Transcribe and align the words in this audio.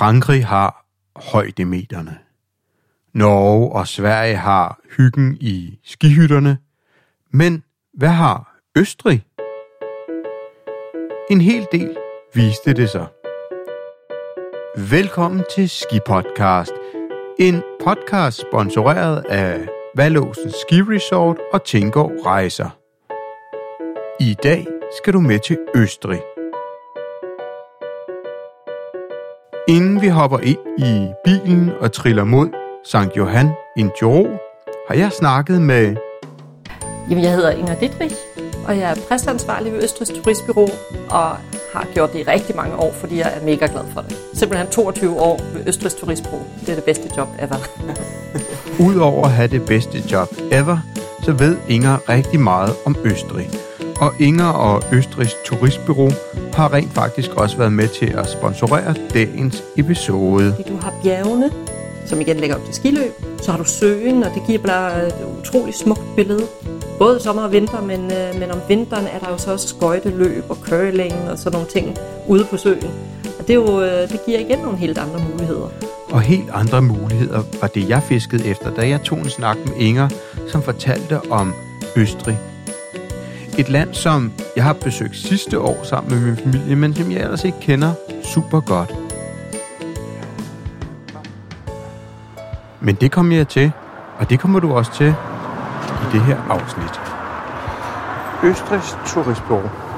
Frankrig 0.00 0.46
har 0.46 0.86
højdemeterne. 1.16 2.18
Norge 3.14 3.72
og 3.72 3.86
Sverige 3.86 4.36
har 4.36 4.80
hyggen 4.96 5.36
i 5.40 5.78
skihytterne. 5.84 6.58
Men 7.30 7.64
hvad 7.94 8.08
har 8.08 8.60
Østrig? 8.76 9.24
En 11.30 11.40
hel 11.40 11.66
del 11.72 11.96
viste 12.34 12.72
det 12.72 12.90
sig. 12.90 13.06
Velkommen 14.90 15.44
til 15.54 15.70
Ski 15.70 15.98
Podcast. 16.06 16.72
En 17.38 17.62
podcast 17.84 18.40
sponsoreret 18.40 19.24
af 19.28 19.68
Valåsen 19.96 20.50
Ski 20.50 20.82
Resort 20.82 21.36
og 21.52 21.64
Tingård 21.64 22.12
Rejser. 22.26 22.70
I 24.20 24.36
dag 24.42 24.66
skal 25.02 25.12
du 25.12 25.20
med 25.20 25.38
til 25.38 25.58
Østrig. 25.74 26.20
Inden 29.70 30.00
vi 30.00 30.08
hopper 30.08 30.38
ind 30.38 30.58
i 30.78 31.08
bilen 31.24 31.70
og 31.80 31.92
triller 31.92 32.24
mod 32.24 32.48
St. 32.84 33.16
Johan 33.16 33.50
i 33.76 33.86
Tyrol, 33.96 34.30
har 34.88 34.94
jeg 34.94 35.12
snakket 35.12 35.62
med... 35.62 35.96
Jamen, 37.10 37.24
jeg 37.24 37.32
hedder 37.32 37.50
Inger 37.50 37.74
Dittrich, 37.74 38.16
og 38.66 38.78
jeg 38.78 38.90
er 38.90 38.94
præstansvarlig 39.08 39.72
ved 39.72 39.82
Østrigs 39.82 40.10
Turistbyrå, 40.10 40.68
og 41.10 41.28
har 41.74 41.86
gjort 41.94 42.12
det 42.12 42.18
i 42.18 42.22
rigtig 42.22 42.56
mange 42.56 42.76
år, 42.76 42.92
fordi 42.92 43.18
jeg 43.18 43.32
er 43.40 43.44
mega 43.44 43.66
glad 43.66 43.84
for 43.94 44.00
det. 44.00 44.16
Simpelthen 44.34 44.68
22 44.70 45.20
år 45.20 45.40
ved 45.54 45.66
Østrigs 45.66 45.94
Turistbyrå. 45.94 46.42
Det 46.60 46.68
er 46.68 46.74
det 46.74 46.84
bedste 46.84 47.10
job 47.16 47.28
ever. 47.38 47.56
Udover 48.88 49.24
at 49.24 49.32
have 49.32 49.48
det 49.48 49.66
bedste 49.66 49.98
job 50.12 50.28
ever, 50.52 50.78
så 51.22 51.32
ved 51.32 51.56
Inger 51.68 52.08
rigtig 52.08 52.40
meget 52.40 52.72
om 52.86 52.96
Østrig. 53.04 53.69
Og 54.00 54.12
Inger 54.18 54.48
og 54.48 54.82
Østrigs 54.92 55.36
Turistbyrå 55.44 56.10
har 56.52 56.72
rent 56.72 56.92
faktisk 56.92 57.30
også 57.30 57.56
været 57.56 57.72
med 57.72 57.88
til 57.88 58.06
at 58.06 58.28
sponsorere 58.28 58.94
dagens 59.14 59.64
episode. 59.76 60.54
Du 60.68 60.76
har 60.76 60.94
bjergene, 61.02 61.50
som 62.06 62.20
igen 62.20 62.36
lægger 62.36 62.56
op 62.56 62.64
til 62.64 62.74
skiløb. 62.74 63.12
Så 63.42 63.50
har 63.50 63.58
du 63.58 63.64
søen, 63.64 64.22
og 64.22 64.30
det 64.34 64.42
giver 64.46 64.58
bare 64.58 65.06
et 65.06 65.14
utroligt 65.40 65.76
smukt 65.76 66.00
billede. 66.16 66.42
Både 66.98 67.20
sommer 67.20 67.42
og 67.42 67.52
vinter, 67.52 67.80
men, 67.80 68.12
øh, 68.12 68.40
men 68.40 68.50
om 68.50 68.58
vinteren 68.68 69.06
er 69.06 69.18
der 69.18 69.30
jo 69.30 69.38
så 69.38 69.52
også 69.52 69.68
skøjteløb 69.68 70.44
og 70.48 70.56
curling 70.56 71.14
og 71.30 71.38
sådan 71.38 71.52
nogle 71.52 71.68
ting 71.68 71.96
ude 72.28 72.44
på 72.50 72.56
søen. 72.56 72.90
Og 73.38 73.46
det, 73.46 73.50
er 73.50 73.54
jo, 73.54 73.80
øh, 73.80 74.08
det 74.08 74.20
giver 74.26 74.38
igen 74.38 74.58
nogle 74.58 74.78
helt 74.78 74.98
andre 74.98 75.20
muligheder. 75.32 75.68
Og 76.10 76.20
helt 76.20 76.50
andre 76.52 76.82
muligheder 76.82 77.42
var 77.60 77.68
det, 77.68 77.88
jeg 77.88 78.02
fiskede 78.02 78.46
efter, 78.46 78.74
da 78.74 78.88
jeg 78.88 79.02
tog 79.02 79.18
en 79.18 79.30
snak 79.30 79.56
med 79.66 79.76
Inger, 79.76 80.08
som 80.48 80.62
fortalte 80.62 81.30
om 81.30 81.54
Østrig. 81.96 82.38
Et 83.60 83.68
land, 83.68 83.94
som 83.94 84.32
jeg 84.56 84.64
har 84.64 84.72
besøgt 84.72 85.16
sidste 85.16 85.58
år 85.58 85.84
sammen 85.84 86.14
med 86.14 86.20
min 86.20 86.36
familie, 86.36 86.76
men 86.76 86.94
som 86.94 87.10
jeg 87.10 87.20
ellers 87.20 87.44
ikke 87.44 87.60
kender 87.60 87.92
super 88.22 88.60
godt. 88.60 88.94
Men 92.80 92.94
det 92.94 93.12
kommer 93.12 93.36
jeg 93.36 93.48
til, 93.48 93.72
og 94.18 94.30
det 94.30 94.40
kommer 94.40 94.60
du 94.60 94.72
også 94.72 94.92
til 94.92 95.14
i 95.88 96.12
det 96.12 96.20
her 96.20 96.38
afsnit. 96.50 97.00
Østrigs 98.44 98.98
Turistbureau. 99.06 99.89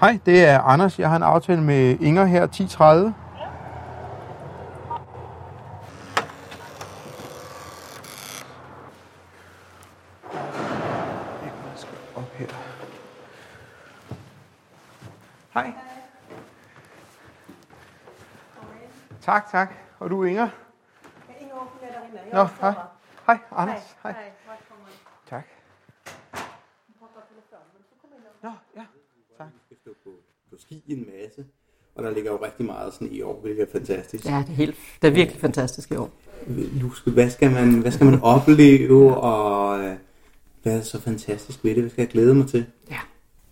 Hej, 0.00 0.18
det 0.26 0.44
er 0.44 0.60
Anders. 0.60 0.98
Jeg 0.98 1.08
har 1.08 1.16
en 1.16 1.22
aftale 1.22 1.62
med 1.62 1.98
Inger 2.00 2.24
her 2.24 2.46
10.30. 2.46 3.12
Op 12.16 12.32
her. 12.34 12.46
Hej. 15.54 15.72
Tak, 19.22 19.50
tak. 19.50 19.74
Og 19.98 20.10
du 20.10 20.24
Inger? 20.24 20.48
Nå, 22.32 22.44
hej. 22.60 22.74
Hej, 23.26 23.38
Anders. 23.50 23.96
Hej. 24.02 24.14
Tak. 25.28 25.44
Nå, 28.42 28.52
ja. 28.76 28.86
Stå 29.90 30.10
på, 30.10 30.10
på 30.50 30.56
ski 30.58 30.82
en 30.88 30.98
masse. 30.98 31.44
Og 31.94 32.02
der 32.04 32.10
ligger 32.10 32.30
jo 32.30 32.38
rigtig 32.44 32.66
meget 32.66 32.94
sådan 32.94 33.12
i 33.12 33.22
år, 33.22 33.40
hvilket 33.42 33.62
er 33.62 33.72
fantastisk. 33.72 34.24
Ja, 34.24 34.42
det 34.46 34.52
er, 34.52 34.56
helt, 34.56 34.74
det 35.02 35.08
er 35.08 35.12
virkelig 35.12 35.40
fantastisk 35.40 35.90
i 35.90 35.96
år. 35.96 36.10
Luske, 36.72 37.10
hvad 37.10 37.30
skal 37.30 37.50
man, 37.50 37.80
hvad 37.80 37.92
skal 37.92 38.06
man 38.06 38.20
opleve, 38.22 39.16
og 39.16 39.80
øh, 39.80 39.96
hvad 40.62 40.76
er 40.76 40.82
så 40.82 41.00
fantastisk 41.00 41.64
ved 41.64 41.74
det? 41.74 41.82
Hvad 41.82 41.90
skal 41.90 42.02
jeg 42.02 42.08
glæde 42.08 42.34
mig 42.34 42.48
til? 42.48 42.66
Ja. 42.90 42.98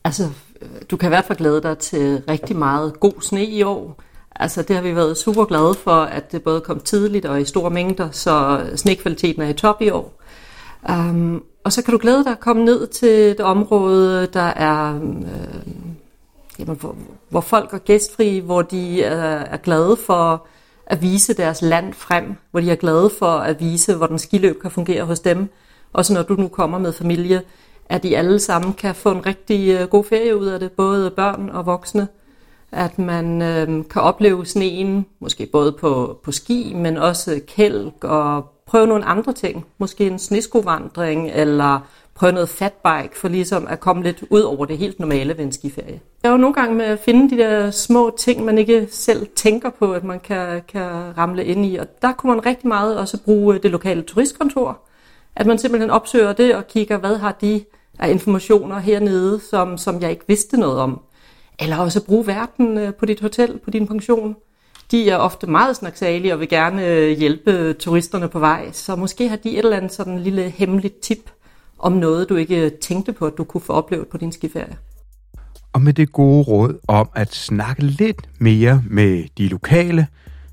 Altså, 0.05 0.25
øh, 0.63 0.69
du 0.91 0.97
kan 0.97 1.09
i 1.09 1.09
hvert 1.09 1.25
fald 1.25 1.39
glæde 1.39 1.63
dig 1.63 1.79
til 1.79 2.23
rigtig 2.29 2.57
meget 2.57 3.01
god 3.01 3.21
sne 3.21 3.45
i 3.45 3.63
år. 3.63 4.03
Altså, 4.37 4.63
det 4.63 4.77
har 4.77 4.83
vi 4.83 4.95
været 4.95 5.17
super 5.17 5.45
glade 5.45 5.75
for, 5.75 6.03
at 6.03 6.33
det 6.33 6.43
både 6.43 6.61
kom 6.61 6.81
tidligt 6.81 7.25
og 7.25 7.41
i 7.41 7.45
store 7.45 7.71
mængder, 7.71 8.11
så 8.11 8.67
snekvaliteten 8.77 9.43
er 9.43 9.49
i 9.49 9.53
top 9.53 9.83
i 9.83 9.91
år. 9.91 10.23
Um, 10.89 11.45
og 11.65 11.73
så 11.73 11.83
kan 11.83 11.93
du 11.93 11.99
glæde 11.99 12.25
dig 12.25 12.33
at 12.33 12.41
komme 12.41 12.65
ned 12.65 12.87
til 12.87 13.09
et 13.09 13.41
område, 13.41 14.27
der 14.27 14.41
er, 14.41 14.95
øh, 14.97 15.88
jamen, 16.59 16.77
hvor, 16.77 16.97
hvor 17.29 17.41
folk 17.41 17.73
er 17.73 17.79
gæstfri, 17.79 18.39
hvor 18.39 18.63
de 18.63 19.03
er, 19.03 19.39
er 19.39 19.57
glade 19.57 19.97
for 19.97 20.47
at 20.87 21.03
vise 21.03 21.35
deres 21.35 21.63
land 21.63 21.95
frem, 21.95 22.35
hvor 22.51 22.61
de 22.61 22.71
er 22.71 22.75
glade 22.75 23.11
for 23.19 23.27
at 23.27 23.61
vise, 23.61 23.95
hvordan 23.95 24.19
skiløb 24.19 24.63
kan 24.63 24.71
fungere 24.71 25.05
hos 25.05 25.21
dem. 25.21 25.49
Også 25.93 26.15
når 26.15 26.23
du 26.23 26.35
nu 26.35 26.49
kommer 26.49 26.79
med 26.79 26.93
familie, 26.93 27.43
at 27.89 28.03
de 28.03 28.17
alle 28.17 28.39
sammen 28.39 28.73
kan 28.73 28.95
få 28.95 29.11
en 29.11 29.27
rigtig 29.27 29.81
øh, 29.81 29.89
god 29.89 30.05
ferie 30.05 30.37
ud 30.37 30.47
af 30.47 30.61
det, 30.61 30.73
både 30.73 31.11
børn 31.11 31.49
og 31.49 31.67
voksne. 31.67 32.09
At 32.73 32.99
man 32.99 33.43
øh, 33.43 33.85
kan 33.91 34.03
opleve 34.03 34.47
sneen, 34.47 35.07
måske 35.21 35.49
både 35.53 35.73
på, 35.73 36.19
på 36.23 36.33
ski, 36.33 36.73
men 36.77 36.97
også 36.97 37.41
kælk 37.47 38.05
og 38.05 38.53
prøve 38.67 38.87
nogle 38.87 39.05
andre 39.05 39.33
ting. 39.33 39.67
Måske 39.79 40.07
en 40.07 40.19
sneskovandring, 40.19 41.31
eller 41.31 41.81
prøve 42.19 42.33
noget 42.33 42.49
fatbike, 42.49 43.17
for 43.17 43.29
ligesom 43.29 43.67
at 43.71 43.81
komme 43.81 44.03
lidt 44.03 44.25
ud 44.31 44.41
over 44.41 44.65
det 44.65 44.79
helt 44.79 45.01
normale 45.01 45.39
ved 45.39 45.45
en 45.45 45.53
skiferie. 45.53 46.01
Jeg 46.23 46.29
er 46.29 46.33
jo 46.33 46.39
nogle 46.39 46.55
gange 46.55 46.75
med 46.75 46.85
at 46.85 46.99
finde 46.99 47.31
de 47.31 47.43
der 47.43 47.71
små 47.71 48.17
ting, 48.19 48.45
man 48.45 48.59
ikke 48.59 48.89
selv 48.91 49.27
tænker 49.37 49.71
på, 49.71 49.93
at 49.93 50.05
man 50.05 50.21
kan, 50.21 50.63
kan 50.69 51.19
ramle 51.19 51.45
ind 51.45 51.67
i. 51.67 51.77
Og 51.77 51.87
der 52.03 52.13
kunne 52.13 52.33
man 52.35 52.47
rigtig 52.47 52.69
meget 52.69 52.99
også 52.99 53.23
bruge 53.23 53.55
øh, 53.55 53.63
det 53.63 53.71
lokale 53.71 54.03
turistkontor. 54.03 54.79
At 55.37 55.47
man 55.47 55.59
simpelthen 55.59 55.91
opsøger 55.91 56.33
det 56.33 56.55
og 56.55 56.67
kigger, 56.67 56.99
hvad 56.99 57.17
har 57.17 57.33
de 57.41 57.65
af 57.99 58.11
informationer 58.11 58.79
hernede, 58.79 59.41
som, 59.51 59.79
som 59.79 60.01
jeg 60.01 60.11
ikke 60.11 60.25
vidste 60.29 60.61
noget 60.61 60.79
om. 60.79 61.01
Eller 61.61 61.77
også 61.77 62.05
bruge 62.05 62.27
verden 62.27 62.79
øh, 62.79 62.95
på 62.95 63.07
dit 63.07 63.21
hotel, 63.21 63.59
på 63.65 63.71
din 63.71 63.87
pension 63.87 64.37
de 64.91 65.11
er 65.11 65.17
ofte 65.17 65.47
meget 65.47 65.77
snaksalige 65.77 66.33
og 66.33 66.41
vil 66.41 66.49
gerne 66.49 66.87
øh, 66.87 67.19
hjælpe 67.19 67.73
turisterne 67.73 68.29
på 68.29 68.39
vej. 68.39 68.73
Så 68.73 68.97
måske 68.97 69.29
har 69.29 69.37
de 69.37 69.51
et 69.51 69.59
eller 69.59 69.77
andet 69.77 69.93
sådan 69.93 70.19
lille 70.19 70.43
hemmeligt 70.43 71.01
tip 71.01 71.31
om 71.79 71.93
noget, 71.93 72.29
du 72.29 72.37
ikke 72.37 72.71
tænkte 72.81 73.13
på, 73.13 73.27
at 73.27 73.33
du 73.39 73.45
kunne 73.45 73.61
få 73.61 73.73
oplevet 73.73 74.09
på 74.09 74.17
din 74.19 74.33
skiferie. 74.33 74.77
Og 75.73 75.83
med 75.83 75.93
det 75.93 76.13
gode 76.13 76.43
råd 76.43 76.79
om 76.89 77.09
at 77.15 77.35
snakke 77.35 77.85
lidt 77.85 78.29
mere 78.39 78.83
med 78.91 79.25
de 79.39 79.49
lokale, 79.49 80.07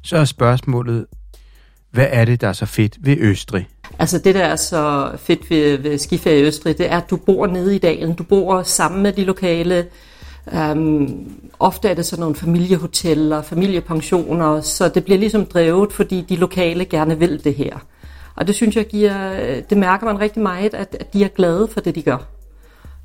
så 0.04 0.18
er 0.18 0.26
spørgsmålet, 0.26 1.06
hvad 1.92 2.08
er 2.10 2.26
det, 2.26 2.42
der 2.42 2.48
er 2.48 2.54
så 2.54 2.66
fedt 2.66 2.98
ved 3.00 3.18
Østrig? 3.20 3.68
Altså 4.00 4.20
det, 4.20 4.36
der 4.36 4.44
er 4.44 4.56
så 4.56 5.12
fedt 5.18 5.50
ved, 5.50 5.78
ved 5.78 5.98
skiferie 5.98 6.40
i 6.40 6.44
Østrig, 6.44 6.78
det 6.78 6.92
er, 6.92 6.98
at 6.98 7.10
du 7.10 7.16
bor 7.16 7.48
nede 7.48 7.76
i 7.76 7.80
dalen. 7.80 8.14
Du 8.14 8.24
bor 8.24 8.64
sammen 8.64 9.04
med 9.04 9.14
de 9.14 9.24
lokale. 9.24 9.86
Um, 10.72 11.32
ofte 11.60 11.90
er 11.90 11.94
det 11.94 12.06
sådan 12.06 12.22
nogle 12.22 12.36
familiehoteller, 12.36 13.42
familiepensioner, 13.42 14.62
så 14.62 14.90
det 14.90 15.04
bliver 15.04 15.20
ligesom 15.20 15.46
drevet, 15.46 15.94
fordi 15.94 16.26
de 16.30 16.36
lokale 16.36 16.86
gerne 16.86 17.20
vil 17.20 17.44
det 17.44 17.56
her. 17.56 17.86
Og 18.36 18.48
det 18.48 18.56
synes 18.56 18.76
jeg 18.76 18.86
giver, 18.86 19.62
det 19.62 19.78
mærker 19.78 20.06
man 20.06 20.20
rigtig 20.20 20.44
meget, 20.44 20.74
at, 20.74 20.98
at 21.00 21.14
de 21.14 21.24
er 21.24 21.28
glade 21.28 21.68
for 21.68 21.82
det, 21.82 21.96
de 21.96 22.02
gør. 22.02 22.18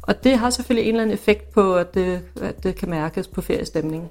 Og 0.03 0.25
det 0.25 0.38
har 0.38 0.50
selvfølgelig 0.50 0.88
en 0.88 0.94
eller 0.94 1.03
anden 1.03 1.15
effekt 1.15 1.53
på, 1.53 1.75
at 1.75 1.94
det, 1.94 2.21
at 2.43 2.62
det 2.62 2.75
kan 2.75 2.91
mærkes 2.91 3.29
på 3.29 3.41
feriestemningen. 3.41 4.09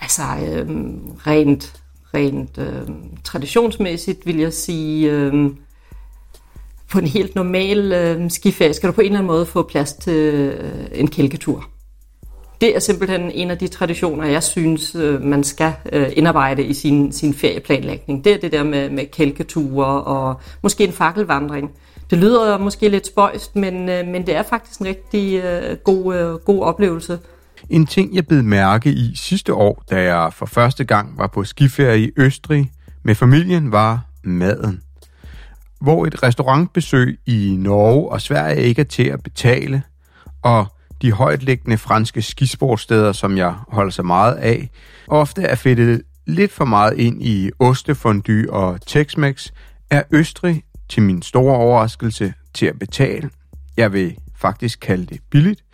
Altså 0.00 0.22
øhm, 0.48 1.10
rent, 1.26 1.82
rent 2.14 2.58
øhm, 2.58 3.16
traditionsmæssigt 3.24 4.26
vil 4.26 4.38
jeg 4.38 4.52
sige, 4.52 5.10
øhm, 5.10 5.56
på 6.90 6.98
en 6.98 7.06
helt 7.06 7.34
normal 7.34 7.92
øh, 7.92 8.30
skiferie 8.30 8.74
skal 8.74 8.88
du 8.88 8.92
på 8.92 9.00
en 9.00 9.06
eller 9.06 9.18
anden 9.18 9.26
måde 9.26 9.46
få 9.46 9.62
plads 9.62 9.92
til 9.92 10.34
øh, 10.34 10.86
en 10.92 11.08
kælketur 11.08 11.70
det 12.60 12.76
er 12.76 12.80
simpelthen 12.80 13.30
en 13.30 13.50
af 13.50 13.58
de 13.58 13.68
traditioner, 13.68 14.26
jeg 14.26 14.42
synes, 14.42 14.94
øh, 14.94 15.22
man 15.22 15.44
skal 15.44 15.72
øh, 15.92 16.08
indarbejde 16.16 16.62
i 16.62 16.74
sin, 16.74 17.12
sin 17.12 17.34
ferieplanlægning. 17.34 18.24
Det 18.24 18.34
er 18.34 18.38
det 18.38 18.52
der 18.52 18.64
med, 18.64 18.90
med 18.90 19.06
kælketure 19.12 20.02
og 20.02 20.40
måske 20.62 20.84
en 20.84 20.92
fakkelvandring. 20.92 21.70
Det 22.10 22.18
lyder 22.18 22.58
måske 22.58 22.88
lidt 22.88 23.06
spøjst, 23.06 23.56
men, 23.56 23.88
øh, 23.88 24.06
men 24.06 24.26
det 24.26 24.36
er 24.36 24.42
faktisk 24.42 24.80
en 24.80 24.86
rigtig 24.86 25.42
god, 25.84 26.38
god 26.44 26.62
oplevelse. 26.62 27.18
En 27.70 27.86
ting, 27.86 28.14
jeg 28.14 28.26
blev 28.26 28.44
mærke 28.44 28.90
i 28.90 29.16
sidste 29.16 29.54
år, 29.54 29.82
da 29.90 30.02
jeg 30.02 30.32
for 30.32 30.46
første 30.46 30.84
gang 30.84 31.18
var 31.18 31.26
på 31.26 31.44
skiferie 31.44 32.04
i 32.04 32.10
Østrig 32.16 32.72
med 33.02 33.14
familien, 33.14 33.72
var 33.72 34.04
maden. 34.24 34.82
hvor 35.80 36.06
et 36.06 36.22
restaurantbesøg 36.22 37.18
i 37.26 37.56
Norge 37.58 38.08
og 38.08 38.20
Sverige 38.20 38.62
ikke 38.62 38.80
er 38.80 38.84
til 38.84 39.04
at 39.04 39.22
betale, 39.22 39.82
og 40.42 40.66
de 41.02 41.12
højtliggende 41.12 41.78
franske 41.78 42.22
skisportsteder, 42.22 43.12
som 43.12 43.36
jeg 43.36 43.54
holder 43.68 43.90
så 43.90 44.02
meget 44.02 44.34
af, 44.34 44.70
ofte 45.08 45.42
er 45.42 45.54
fedtet 45.54 46.02
lidt 46.26 46.52
for 46.52 46.64
meget 46.64 46.98
ind 46.98 47.22
i 47.22 47.50
ostefondue 47.58 48.52
og 48.52 48.78
Tex-Mex, 48.90 49.48
er 49.90 50.02
Østrig 50.10 50.62
til 50.88 51.02
min 51.02 51.22
store 51.22 51.56
overraskelse 51.56 52.34
til 52.54 52.66
at 52.66 52.78
betale. 52.78 53.30
Jeg 53.76 53.92
vil 53.92 54.16
faktisk 54.36 54.80
kalde 54.80 55.06
det 55.06 55.20
billigt, 55.30 55.64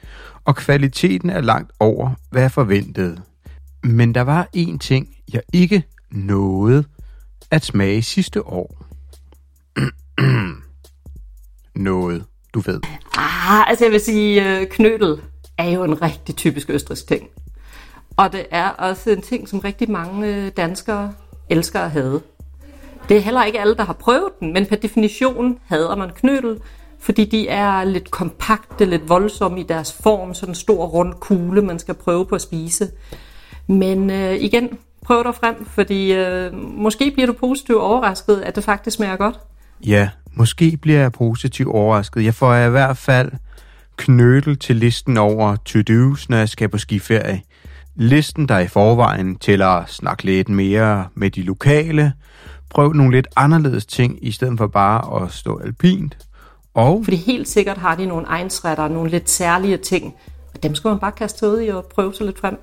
og 0.44 0.56
kvaliteten 0.56 1.30
er 1.30 1.40
langt 1.40 1.72
over, 1.80 2.10
hvad 2.30 2.42
jeg 2.42 2.52
forventede. 2.52 3.20
Men 3.82 4.14
der 4.14 4.20
var 4.20 4.48
en 4.52 4.78
ting, 4.78 5.08
jeg 5.32 5.42
ikke 5.52 5.82
nåede 6.10 6.84
at 7.50 7.64
smage 7.64 8.02
sidste 8.02 8.46
år. 8.46 8.86
noget, 11.74 12.24
du 12.54 12.60
ved. 12.60 12.80
Ah, 13.16 13.33
Ah, 13.46 13.70
altså 13.70 13.84
jeg 13.84 13.92
vil 13.92 14.00
sige, 14.00 14.58
øh, 14.60 14.66
knødel 14.66 15.20
er 15.58 15.70
jo 15.70 15.84
en 15.84 16.02
rigtig 16.02 16.36
typisk 16.36 16.70
østrisk 16.70 17.08
ting. 17.08 17.28
Og 18.16 18.32
det 18.32 18.46
er 18.50 18.68
også 18.68 19.10
en 19.10 19.22
ting, 19.22 19.48
som 19.48 19.58
rigtig 19.58 19.90
mange 19.90 20.28
øh, 20.28 20.50
danskere 20.56 21.12
elsker 21.50 21.80
at 21.80 21.90
have. 21.90 22.20
Det 23.08 23.16
er 23.16 23.20
heller 23.20 23.44
ikke 23.44 23.60
alle, 23.60 23.74
der 23.74 23.84
har 23.84 23.92
prøvet 23.92 24.28
den, 24.40 24.52
men 24.52 24.66
per 24.66 24.76
definition 24.76 25.58
hader 25.66 25.96
man 25.96 26.10
knødel, 26.10 26.60
fordi 26.98 27.24
de 27.24 27.48
er 27.48 27.84
lidt 27.84 28.10
kompakte, 28.10 28.84
lidt 28.84 29.08
voldsomme 29.08 29.60
i 29.60 29.62
deres 29.62 29.92
form, 29.92 30.34
sådan 30.34 30.50
en 30.50 30.54
stor 30.54 30.86
rund 30.86 31.14
kugle, 31.14 31.62
man 31.62 31.78
skal 31.78 31.94
prøve 31.94 32.26
på 32.26 32.34
at 32.34 32.42
spise. 32.42 32.90
Men 33.66 34.10
øh, 34.10 34.34
igen, 34.34 34.78
prøv 35.04 35.24
dig 35.24 35.34
frem, 35.34 35.64
fordi 35.64 36.12
øh, 36.12 36.54
måske 36.54 37.10
bliver 37.10 37.26
du 37.26 37.32
positivt 37.32 37.78
overrasket, 37.78 38.40
at 38.40 38.56
det 38.56 38.64
faktisk 38.64 38.96
smager 38.96 39.16
godt. 39.16 39.40
Ja, 39.86 40.08
måske 40.36 40.78
bliver 40.82 41.00
jeg 41.00 41.12
positivt 41.12 41.68
overrasket. 41.68 42.24
Jeg 42.24 42.34
får 42.34 42.54
i 42.56 42.70
hvert 42.70 42.96
fald 42.96 43.32
knødel 43.96 44.58
til 44.58 44.76
listen 44.76 45.16
over 45.16 45.56
to-dos, 45.56 46.28
når 46.28 46.36
jeg 46.36 46.48
skal 46.48 46.68
på 46.68 46.78
skiferie. 46.78 47.42
Listen, 47.96 48.48
der 48.48 48.58
i 48.58 48.68
forvejen 48.68 49.36
tæller 49.36 49.66
at 49.66 49.90
snakke 49.90 50.24
lidt 50.24 50.48
mere 50.48 51.06
med 51.14 51.30
de 51.30 51.42
lokale, 51.42 52.12
prøv 52.70 52.92
nogle 52.92 53.12
lidt 53.16 53.28
anderledes 53.36 53.86
ting, 53.86 54.18
i 54.26 54.32
stedet 54.32 54.58
for 54.58 54.66
bare 54.66 55.22
at 55.22 55.32
stå 55.32 55.56
alpint. 55.58 56.18
Og 56.74 57.00
Fordi 57.04 57.16
helt 57.16 57.48
sikkert 57.48 57.78
har 57.78 57.94
de 57.96 58.06
nogle 58.06 58.26
egensretter, 58.26 58.88
nogle 58.88 59.10
lidt 59.10 59.30
særlige 59.30 59.76
ting, 59.76 60.14
og 60.54 60.62
dem 60.62 60.74
skal 60.74 60.88
man 60.88 60.98
bare 60.98 61.12
kaste 61.12 61.48
ud 61.48 61.62
i 61.62 61.68
og 61.68 61.84
prøve 61.94 62.14
sig 62.14 62.26
lidt 62.26 62.38
frem. 62.38 62.56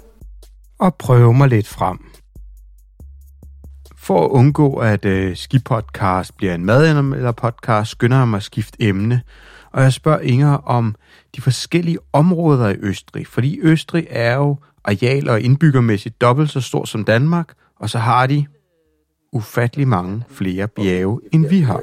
og 0.80 0.96
prøve 0.96 1.34
mig 1.34 1.48
lidt 1.50 1.68
frem. 1.68 2.11
For 4.04 4.26
at 4.26 4.30
undgå, 4.30 4.76
at 4.76 5.06
øh, 5.06 5.36
skipodcast 5.36 6.38
bliver 6.38 6.56
en 6.56 6.66
mad 6.66 6.90
eller 6.90 7.32
podcast, 7.32 7.92
skynder 7.92 8.18
jeg 8.18 8.28
mig 8.28 8.38
at 8.38 8.44
skifte 8.44 8.78
emne, 8.80 9.22
og 9.72 9.84
jeg 9.84 9.94
spørger 9.94 10.20
Inger 10.20 10.54
om 10.54 10.96
de 11.36 11.42
forskellige 11.42 11.98
områder 12.14 12.70
i 12.70 12.76
Østrig, 12.80 13.28
fordi 13.28 13.60
Østrig 13.62 14.08
er 14.10 14.36
jo 14.36 14.58
areal- 14.88 15.30
og 15.30 15.42
indbyggermæssigt 15.42 16.22
dobbelt 16.22 16.50
så 16.50 16.62
stor 16.62 16.86
som 16.86 17.04
Danmark, 17.04 17.54
og 17.80 17.90
så 17.90 17.98
har 17.98 18.28
de 18.28 18.46
ufattelig 19.34 19.88
mange 19.88 20.24
flere 20.30 20.68
bjerge, 20.68 21.20
end 21.34 21.48
vi 21.48 21.60
har. 21.60 21.82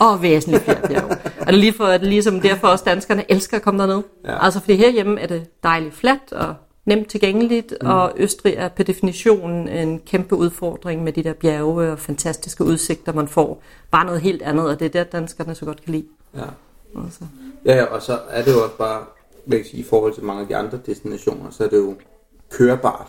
Og 0.00 0.22
væsentligt 0.22 0.64
flere 0.64 0.88
bjerge. 0.88 1.10
Og 1.10 1.46
det 1.46 1.54
er 1.54 1.60
lige 1.60 1.72
for, 1.72 1.84
at 1.84 2.02
ligesom 2.02 2.40
derfor 2.40 2.68
også 2.68 2.84
danskerne 2.84 3.24
elsker 3.28 3.56
at 3.56 3.62
komme 3.62 3.80
derned. 3.80 4.02
Ja. 4.24 4.44
Altså 4.44 4.60
fordi 4.60 4.76
herhjemme 4.76 5.20
er 5.20 5.26
det 5.26 5.62
dejligt 5.62 5.94
fladt 5.94 6.32
og 6.32 6.54
nemt 6.84 7.08
tilgængeligt, 7.08 7.74
mm. 7.80 7.88
og 7.88 8.12
Østrig 8.16 8.54
er 8.56 8.68
per 8.68 8.84
definition 8.84 9.68
en 9.68 10.00
kæmpe 10.00 10.36
udfordring 10.36 11.04
med 11.04 11.12
de 11.12 11.24
der 11.24 11.32
bjerge 11.32 11.92
og 11.92 11.98
fantastiske 11.98 12.64
udsigter, 12.64 13.12
man 13.12 13.28
får. 13.28 13.62
Bare 13.90 14.04
noget 14.04 14.20
helt 14.20 14.42
andet, 14.42 14.68
og 14.68 14.80
det 14.80 14.84
er 14.84 15.02
det, 15.02 15.12
danskerne 15.12 15.54
så 15.54 15.64
godt 15.64 15.84
kan 15.84 15.92
lide. 15.92 16.06
Ja. 16.34 16.40
Altså. 17.04 17.24
ja, 17.64 17.84
og 17.84 18.02
så 18.02 18.18
er 18.30 18.42
det 18.42 18.52
jo 18.52 18.62
også 18.62 18.76
bare, 18.78 19.04
vil 19.46 19.56
jeg 19.56 19.66
sige, 19.66 19.80
i 19.80 19.84
forhold 19.84 20.14
til 20.14 20.24
mange 20.24 20.42
af 20.42 20.48
de 20.48 20.56
andre 20.56 20.78
destinationer, 20.86 21.50
så 21.50 21.64
er 21.64 21.68
det 21.68 21.76
jo 21.76 21.94
kørebart. 22.50 23.08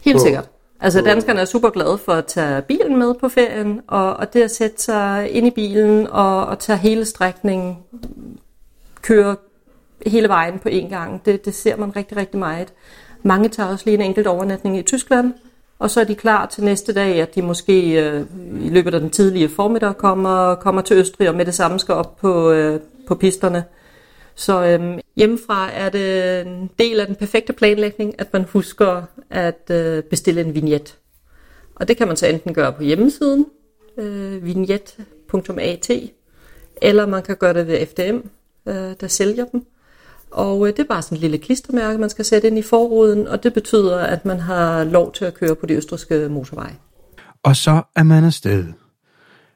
Helt 0.00 0.16
På- 0.16 0.22
sikkert. 0.22 0.48
Altså 0.80 1.00
danskerne 1.00 1.40
er 1.40 1.44
super 1.44 1.70
glade 1.70 1.98
for 1.98 2.12
at 2.12 2.26
tage 2.26 2.62
bilen 2.62 2.98
med 2.98 3.14
på 3.14 3.28
ferien, 3.28 3.80
og, 3.86 4.16
og 4.16 4.32
det 4.32 4.42
at 4.42 4.50
sætte 4.50 4.82
sig 4.82 5.30
ind 5.30 5.46
i 5.46 5.50
bilen 5.50 6.06
og, 6.06 6.46
og 6.46 6.58
tage 6.58 6.78
hele 6.78 7.04
strækningen, 7.04 7.78
køre 9.02 9.36
hele 10.06 10.28
vejen 10.28 10.58
på 10.58 10.68
én 10.68 10.88
gang, 10.88 11.24
det, 11.24 11.44
det 11.44 11.54
ser 11.54 11.76
man 11.76 11.96
rigtig, 11.96 12.16
rigtig 12.16 12.38
meget. 12.38 12.72
Mange 13.22 13.48
tager 13.48 13.68
også 13.68 13.84
lige 13.86 13.94
en 13.94 14.02
enkelt 14.02 14.26
overnatning 14.26 14.78
i 14.78 14.82
Tyskland, 14.82 15.34
og 15.78 15.90
så 15.90 16.00
er 16.00 16.04
de 16.04 16.14
klar 16.14 16.46
til 16.46 16.64
næste 16.64 16.94
dag, 16.94 17.20
at 17.20 17.34
de 17.34 17.42
måske 17.42 18.02
øh, 18.02 18.26
i 18.60 18.68
løbet 18.68 18.94
af 18.94 19.00
den 19.00 19.10
tidlige 19.10 19.48
formiddag 19.48 19.96
kommer, 19.96 20.54
kommer 20.54 20.82
til 20.82 20.96
Østrig 20.96 21.28
og 21.28 21.34
med 21.34 21.44
det 21.44 21.54
samme 21.54 21.78
skal 21.78 21.94
op 21.94 22.16
på, 22.16 22.50
øh, 22.50 22.80
på 23.06 23.14
pisterne. 23.14 23.64
Så 24.34 24.64
øhm, 24.64 24.98
hjemmefra 25.16 25.70
er 25.72 25.88
det 25.88 26.40
en 26.46 26.70
del 26.78 27.00
af 27.00 27.06
den 27.06 27.16
perfekte 27.16 27.52
planlægning, 27.52 28.20
at 28.20 28.32
man 28.32 28.44
husker 28.44 29.02
at 29.30 29.70
øh, 29.70 30.02
bestille 30.02 30.40
en 30.40 30.54
vignet. 30.54 30.98
Og 31.74 31.88
det 31.88 31.96
kan 31.96 32.06
man 32.06 32.16
så 32.16 32.26
enten 32.26 32.54
gøre 32.54 32.72
på 32.72 32.82
hjemmesiden, 32.82 33.46
øh, 33.98 34.44
vignet.at, 34.44 35.90
eller 36.82 37.06
man 37.06 37.22
kan 37.22 37.36
gøre 37.36 37.54
det 37.54 37.66
ved 37.66 37.86
FDM, 37.86 38.16
øh, 38.66 38.94
der 39.00 39.06
sælger 39.06 39.44
dem. 39.44 39.66
Og 40.36 40.66
øh, 40.66 40.72
det 40.72 40.78
er 40.78 40.88
bare 40.88 41.02
sådan 41.02 41.16
et 41.16 41.20
lille 41.20 41.38
klistermærke, 41.38 41.98
man 41.98 42.10
skal 42.10 42.24
sætte 42.24 42.48
ind 42.48 42.58
i 42.58 42.62
forruden, 42.62 43.28
og 43.28 43.42
det 43.42 43.54
betyder, 43.54 43.98
at 43.98 44.24
man 44.24 44.40
har 44.40 44.84
lov 44.84 45.12
til 45.12 45.24
at 45.24 45.34
køre 45.34 45.54
på 45.54 45.66
de 45.66 45.74
østriske 45.74 46.28
motorveje. 46.28 46.76
Og 47.42 47.56
så 47.56 47.82
er 47.96 48.02
man 48.02 48.24
afsted. 48.24 48.64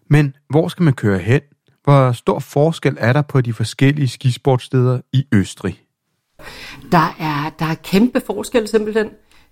Men 0.08 0.36
hvor 0.50 0.68
skal 0.68 0.82
man 0.82 0.92
køre 0.92 1.18
hen? 1.18 1.40
Hvor 1.84 2.12
stor 2.12 2.38
forskel 2.38 2.96
er 2.98 3.12
der 3.12 3.22
på 3.22 3.40
de 3.40 3.52
forskellige 3.52 4.08
skisportsteder 4.08 5.00
i 5.12 5.24
Østrig? 5.32 5.80
Der 6.92 7.16
er, 7.20 7.50
der 7.58 7.66
er 7.66 7.74
kæmpe 7.74 8.20
forskel 8.26 8.68
simpelthen. 8.68 9.08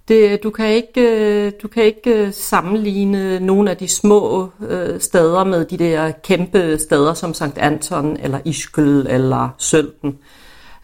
Det, 0.08 0.42
du 0.42 0.50
kan 0.50 0.68
ikke, 0.68 1.00
øh, 1.00 1.52
du 1.62 1.68
kan 1.68 1.84
ikke 1.84 2.26
øh, 2.26 2.32
sammenligne 2.32 3.40
nogle 3.40 3.70
af 3.70 3.76
de 3.76 3.88
små 3.88 4.50
øh, 4.68 5.00
steder 5.00 5.44
med 5.44 5.64
de 5.64 5.78
der 5.78 6.10
kæmpe 6.10 6.78
steder 6.78 7.14
som 7.14 7.34
Sankt 7.34 7.58
Anton 7.58 8.16
eller 8.16 8.38
Ischgl 8.44 9.06
eller 9.08 9.54
Sølten. 9.58 10.18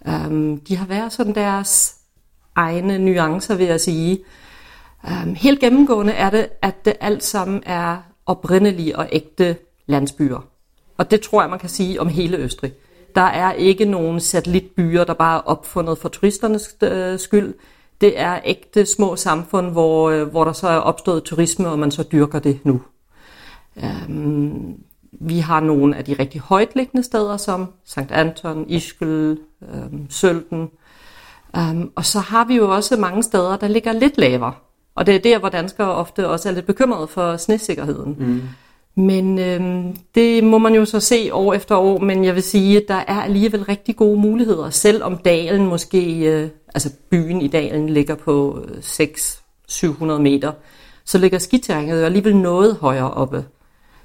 Um, 0.08 0.60
de 0.60 0.76
har 0.76 0.86
været 0.86 1.12
sådan 1.12 1.34
deres 1.34 1.96
egne 2.54 2.98
nuancer, 2.98 3.54
vil 3.54 3.66
jeg 3.66 3.80
sige. 3.80 4.18
Um, 5.04 5.34
helt 5.34 5.60
gennemgående 5.60 6.12
er 6.12 6.30
det, 6.30 6.48
at 6.62 6.84
det 6.84 6.94
alt 7.00 7.24
sammen 7.24 7.62
er 7.66 7.96
oprindelige 8.26 8.98
og 8.98 9.08
ægte 9.12 9.56
landsbyer. 9.86 10.46
Og 10.96 11.10
det 11.10 11.20
tror 11.20 11.40
jeg, 11.40 11.50
man 11.50 11.58
kan 11.58 11.68
sige 11.68 12.00
om 12.00 12.08
hele 12.08 12.36
Østrig. 12.36 12.72
Der 13.14 13.20
er 13.20 13.52
ikke 13.52 13.84
nogen 13.84 14.20
satellitbyer, 14.20 15.04
der 15.04 15.14
bare 15.14 15.38
er 15.38 15.42
opfundet 15.42 15.98
for 15.98 16.08
turisternes 16.08 16.76
øh, 16.82 17.18
skyld. 17.18 17.54
Det 18.00 18.20
er 18.20 18.40
ægte 18.44 18.86
små 18.86 19.16
samfund, 19.16 19.70
hvor, 19.70 20.10
øh, 20.10 20.28
hvor 20.28 20.44
der 20.44 20.52
så 20.52 20.68
er 20.68 20.76
opstået 20.76 21.24
turisme, 21.24 21.68
og 21.68 21.78
man 21.78 21.90
så 21.90 22.02
dyrker 22.02 22.38
det 22.38 22.60
nu. 22.64 22.80
Um, 23.76 24.76
vi 25.20 25.38
har 25.38 25.60
nogle 25.60 25.96
af 25.96 26.04
de 26.04 26.12
rigtig 26.18 26.40
højtliggende 26.40 27.02
steder, 27.02 27.36
som 27.36 27.72
Sankt 27.84 28.12
Anton, 28.12 28.64
Ischgl, 28.68 29.36
um, 29.72 30.06
Sølten. 30.10 30.68
Um, 31.58 31.92
og 31.94 32.04
så 32.04 32.18
har 32.18 32.44
vi 32.44 32.54
jo 32.54 32.74
også 32.74 32.96
mange 32.96 33.22
steder, 33.22 33.56
der 33.56 33.68
ligger 33.68 33.92
lidt 33.92 34.18
lavere. 34.18 34.52
Og 34.94 35.06
det 35.06 35.14
er 35.14 35.18
der, 35.18 35.38
hvor 35.38 35.48
danskere 35.48 35.94
ofte 35.94 36.28
også 36.28 36.48
er 36.48 36.52
lidt 36.52 36.66
bekymrede 36.66 37.08
for 37.08 37.36
snesikkerheden. 37.36 38.16
Mm. 38.18 38.42
Men 38.96 39.38
øhm, 39.38 39.96
det 40.14 40.44
må 40.44 40.58
man 40.58 40.74
jo 40.74 40.84
så 40.84 41.00
se 41.00 41.34
år 41.34 41.54
efter 41.54 41.76
år, 41.76 41.98
men 41.98 42.24
jeg 42.24 42.34
vil 42.34 42.42
sige, 42.42 42.76
at 42.76 42.84
der 42.88 42.94
er 43.08 43.22
alligevel 43.22 43.64
rigtig 43.64 43.96
gode 43.96 44.20
muligheder, 44.20 44.70
selvom 44.70 45.18
dalen 45.18 45.66
måske, 45.66 46.18
øh, 46.18 46.48
altså 46.74 46.90
byen 47.10 47.42
i 47.42 47.48
dalen 47.48 47.88
ligger 47.88 48.14
på 48.14 48.64
øh, 48.68 48.78
600-700 48.78 50.04
meter, 50.04 50.52
så 51.04 51.18
ligger 51.18 51.38
skiterrænet 51.38 52.00
jo 52.00 52.04
alligevel 52.04 52.36
noget 52.36 52.76
højere 52.76 53.10
oppe. 53.10 53.44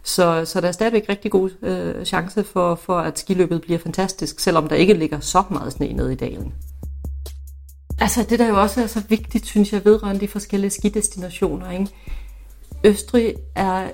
Så, 0.04 0.46
så 0.46 0.62
der 0.62 0.68
er 0.68 0.72
stadigvæk 0.72 1.06
rigtig 1.10 1.32
god 1.32 1.50
øh, 1.62 2.06
chance 2.06 2.44
for, 2.44 2.76
for, 2.76 3.00
at 3.00 3.20
skiløbet 3.20 3.62
bliver 3.62 3.80
fantastisk, 3.80 4.40
selvom 4.40 4.68
der 4.68 4.76
ikke 4.76 4.94
ligger 4.94 5.20
så 5.20 5.44
meget 5.50 5.74
sne 5.74 5.94
nede 5.94 6.14
i 6.14 6.16
dalen. 6.16 6.54
Altså 8.00 8.26
det 8.30 8.40
der 8.40 8.48
jo 8.48 8.62
også 8.62 8.82
er 8.82 8.88
så 8.88 9.02
vigtigt, 9.10 9.46
synes 9.46 9.74
jeg, 9.74 9.86
vedrørende 9.86 10.22
de 10.22 10.28
forskellige 10.28 10.72
skidestinationer. 10.72 11.72
Ikke? 11.72 11.88
Østrig 12.84 13.36
er 13.56 13.90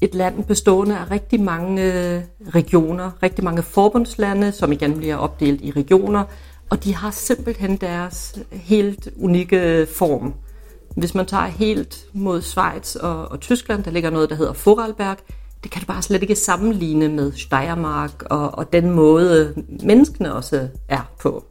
et 0.00 0.14
land 0.14 0.44
bestående 0.44 0.98
af 0.98 1.10
rigtig 1.10 1.40
mange 1.40 1.82
øh, 1.82 2.22
regioner, 2.54 3.10
rigtig 3.22 3.44
mange 3.44 3.62
forbundslande, 3.62 4.52
som 4.52 4.72
igen 4.72 4.96
bliver 4.96 5.16
opdelt 5.16 5.60
i 5.60 5.70
regioner, 5.70 6.24
og 6.70 6.84
de 6.84 6.94
har 6.94 7.10
simpelthen 7.10 7.76
deres 7.76 8.38
helt 8.50 9.08
unikke 9.16 9.86
form. 9.96 10.34
Hvis 10.96 11.14
man 11.14 11.26
tager 11.26 11.46
helt 11.46 12.04
mod 12.12 12.42
Schweiz 12.42 12.94
og, 12.94 13.28
og 13.28 13.40
Tyskland, 13.40 13.84
der 13.84 13.90
ligger 13.90 14.10
noget, 14.10 14.30
der 14.30 14.36
hedder 14.36 14.52
Vorarlberg, 14.64 15.18
det 15.66 15.72
kan 15.72 15.80
du 15.80 15.86
bare 15.86 16.02
slet 16.02 16.22
ikke 16.22 16.34
sammenligne 16.34 17.08
med 17.08 17.32
Steiermark 17.32 18.22
og, 18.22 18.58
og 18.58 18.72
den 18.72 18.90
måde, 18.90 19.54
menneskene 19.82 20.34
også 20.34 20.68
er 20.88 21.10
på. 21.20 21.44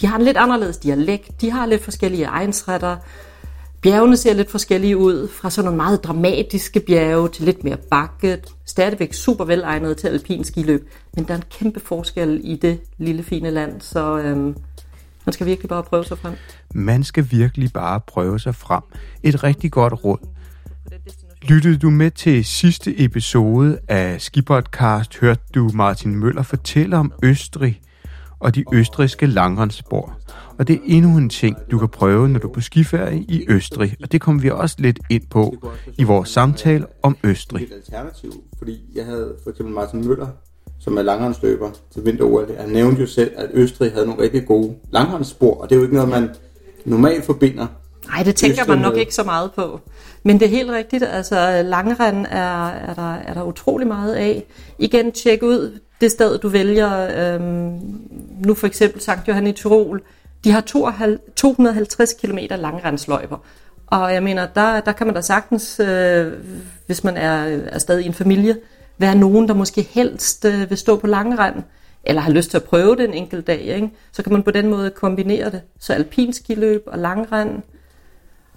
De 0.00 0.06
har 0.06 0.16
en 0.16 0.24
lidt 0.24 0.36
anderledes 0.36 0.76
dialekt, 0.76 1.40
de 1.40 1.50
har 1.50 1.66
lidt 1.66 1.84
forskellige 1.84 2.24
egensretter, 2.24 2.96
Bjergene 3.82 4.16
ser 4.16 4.34
lidt 4.34 4.50
forskellige 4.50 4.96
ud, 4.96 5.28
fra 5.28 5.50
sådan 5.50 5.64
nogle 5.64 5.76
meget 5.76 6.04
dramatiske 6.04 6.80
bjerge 6.80 7.28
til 7.28 7.44
lidt 7.44 7.64
mere 7.64 7.76
bakket. 7.76 8.54
Stadigvæk 8.64 9.12
super 9.12 9.44
velegnet 9.44 9.96
til 9.96 10.08
alpin 10.08 10.44
skiløb, 10.44 10.88
men 11.16 11.24
der 11.24 11.32
er 11.32 11.38
en 11.38 11.44
kæmpe 11.50 11.80
forskel 11.80 12.40
i 12.44 12.56
det 12.56 12.80
lille 12.98 13.22
fine 13.22 13.50
land, 13.50 13.80
så 13.80 14.18
øhm, 14.18 14.56
man 15.26 15.32
skal 15.32 15.46
virkelig 15.46 15.68
bare 15.68 15.82
prøve 15.82 16.04
sig 16.04 16.18
frem. 16.18 16.34
Man 16.74 17.04
skal 17.04 17.26
virkelig 17.30 17.72
bare 17.72 18.00
prøve 18.00 18.40
sig 18.40 18.54
frem. 18.54 18.82
Et 19.22 19.44
rigtig 19.44 19.72
godt 19.72 20.04
råd. 20.04 20.18
Lyttede 21.48 21.78
du 21.78 21.90
med 21.90 22.10
til 22.10 22.44
sidste 22.44 23.04
episode 23.04 23.78
af 23.88 24.20
Skibodcast, 24.20 25.18
hørte 25.18 25.40
du 25.54 25.70
Martin 25.74 26.16
Møller 26.16 26.42
fortælle 26.42 26.96
om 26.96 27.12
Østrig 27.22 27.80
og 28.38 28.54
de 28.54 28.64
østrigske 28.72 29.26
langrendsspor. 29.26 30.18
Og 30.58 30.68
det 30.68 30.76
er 30.76 30.80
endnu 30.84 31.16
en 31.16 31.28
ting, 31.28 31.56
du 31.70 31.78
kan 31.78 31.88
prøve, 31.88 32.28
når 32.28 32.38
du 32.38 32.48
er 32.48 32.52
på 32.52 32.60
skiferie 32.60 33.18
i 33.18 33.46
Østrig. 33.48 33.96
Og 34.02 34.12
det 34.12 34.20
kommer 34.20 34.42
vi 34.42 34.50
også 34.50 34.76
lidt 34.78 34.98
ind 35.10 35.22
på 35.30 35.54
i 35.98 36.02
vores 36.02 36.28
samtale 36.28 36.86
om 37.02 37.16
Østrig. 37.24 37.62
Et 37.62 37.72
alternativ, 37.72 38.32
fordi 38.58 38.80
jeg 38.94 39.04
havde 39.04 39.34
for 39.42 39.50
eksempel 39.50 39.74
Martin 39.74 40.06
Møller, 40.08 40.28
som 40.78 40.96
er 40.96 41.02
langrensløber 41.02 41.70
til 41.92 42.04
vinter 42.04 42.60
Han 42.60 42.70
nævnte 42.70 43.00
jo 43.00 43.06
selv, 43.06 43.30
at 43.36 43.50
Østrig 43.54 43.92
havde 43.92 44.06
nogle 44.06 44.22
rigtig 44.22 44.46
gode 44.46 44.76
langrendsspor, 44.90 45.54
og 45.54 45.68
det 45.68 45.74
er 45.74 45.78
jo 45.78 45.82
ikke 45.82 45.94
noget, 45.94 46.10
man 46.10 46.30
normalt 46.84 47.24
forbinder. 47.24 47.66
Nej, 48.12 48.22
det 48.22 48.36
tænker 48.36 48.66
man 48.68 48.78
nok 48.78 48.96
ikke 48.96 49.14
så 49.14 49.22
meget 49.22 49.52
på. 49.52 49.80
Men 50.22 50.40
det 50.40 50.46
er 50.46 50.50
helt 50.50 50.70
rigtigt, 50.70 51.02
altså 51.02 51.62
langrend 51.62 52.26
er, 52.30 52.68
er, 52.68 52.94
der, 52.94 53.14
er 53.14 53.34
der 53.34 53.42
utrolig 53.42 53.86
meget 53.86 54.14
af. 54.14 54.44
Igen, 54.78 55.12
tjek 55.12 55.42
ud 55.42 55.78
det 56.02 56.10
sted, 56.10 56.38
du 56.38 56.48
vælger. 56.48 57.08
Øhm, 57.16 57.80
nu 58.44 58.54
for 58.54 58.66
eksempel 58.66 59.00
Sankt 59.00 59.28
Johan 59.28 59.46
i 59.46 59.52
Tirol. 59.52 60.02
De 60.44 60.50
har 60.50 60.60
250 61.36 62.12
km 62.12 62.38
langrendsløjper. 62.50 63.36
Og 63.86 64.14
jeg 64.14 64.22
mener, 64.22 64.46
der, 64.46 64.80
der 64.80 64.92
kan 64.92 65.06
man 65.06 65.14
da 65.14 65.20
sagtens, 65.20 65.80
øh, 65.80 66.32
hvis 66.86 67.04
man 67.04 67.16
er, 67.16 67.78
stadig 67.78 68.04
i 68.04 68.06
en 68.06 68.14
familie, 68.14 68.56
være 68.98 69.14
nogen, 69.14 69.48
der 69.48 69.54
måske 69.54 69.82
helst 69.82 70.44
øh, 70.44 70.70
vil 70.70 70.78
stå 70.78 70.96
på 70.96 71.06
langrend, 71.06 71.62
eller 72.04 72.22
har 72.22 72.30
lyst 72.30 72.50
til 72.50 72.56
at 72.56 72.64
prøve 72.64 72.96
det 72.96 73.04
en 73.04 73.14
enkelt 73.14 73.46
dag. 73.46 73.60
Ikke? 73.60 73.90
Så 74.12 74.22
kan 74.22 74.32
man 74.32 74.42
på 74.42 74.50
den 74.50 74.68
måde 74.68 74.90
kombinere 74.90 75.50
det. 75.50 75.60
Så 75.80 75.92
alpinskiløb 75.92 76.82
og 76.86 76.98
langrend. 76.98 77.62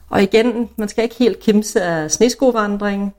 Og 0.10 0.24
igen, 0.24 0.70
man 0.76 0.88
skal 0.88 1.04
ikke 1.04 1.16
helt 1.16 1.40
kimse 1.40 1.82
af 1.82 2.12
sneskovandring, 2.12 3.16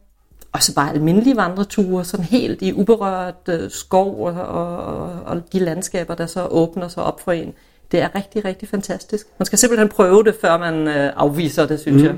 og 0.52 0.62
så 0.62 0.74
bare 0.74 0.90
almindelige 0.90 1.36
vandreture, 1.36 2.04
sådan 2.04 2.24
helt 2.24 2.62
i 2.62 2.72
uberørt 2.72 3.48
øh, 3.48 3.70
skov 3.70 4.26
og, 4.26 4.32
og, 4.32 5.12
og 5.26 5.52
de 5.52 5.58
landskaber, 5.58 6.14
der 6.14 6.26
så 6.26 6.46
åbner 6.46 6.88
sig 6.88 7.02
op 7.02 7.20
for 7.20 7.32
en. 7.32 7.54
Det 7.92 8.02
er 8.02 8.14
rigtig, 8.14 8.44
rigtig 8.44 8.68
fantastisk. 8.68 9.26
Man 9.38 9.46
skal 9.46 9.58
simpelthen 9.58 9.88
prøve 9.88 10.24
det, 10.24 10.34
før 10.40 10.58
man 10.58 10.88
øh, 10.88 11.12
afviser 11.16 11.66
det, 11.66 11.80
synes 11.80 12.02
mm. 12.02 12.08
jeg. 12.08 12.16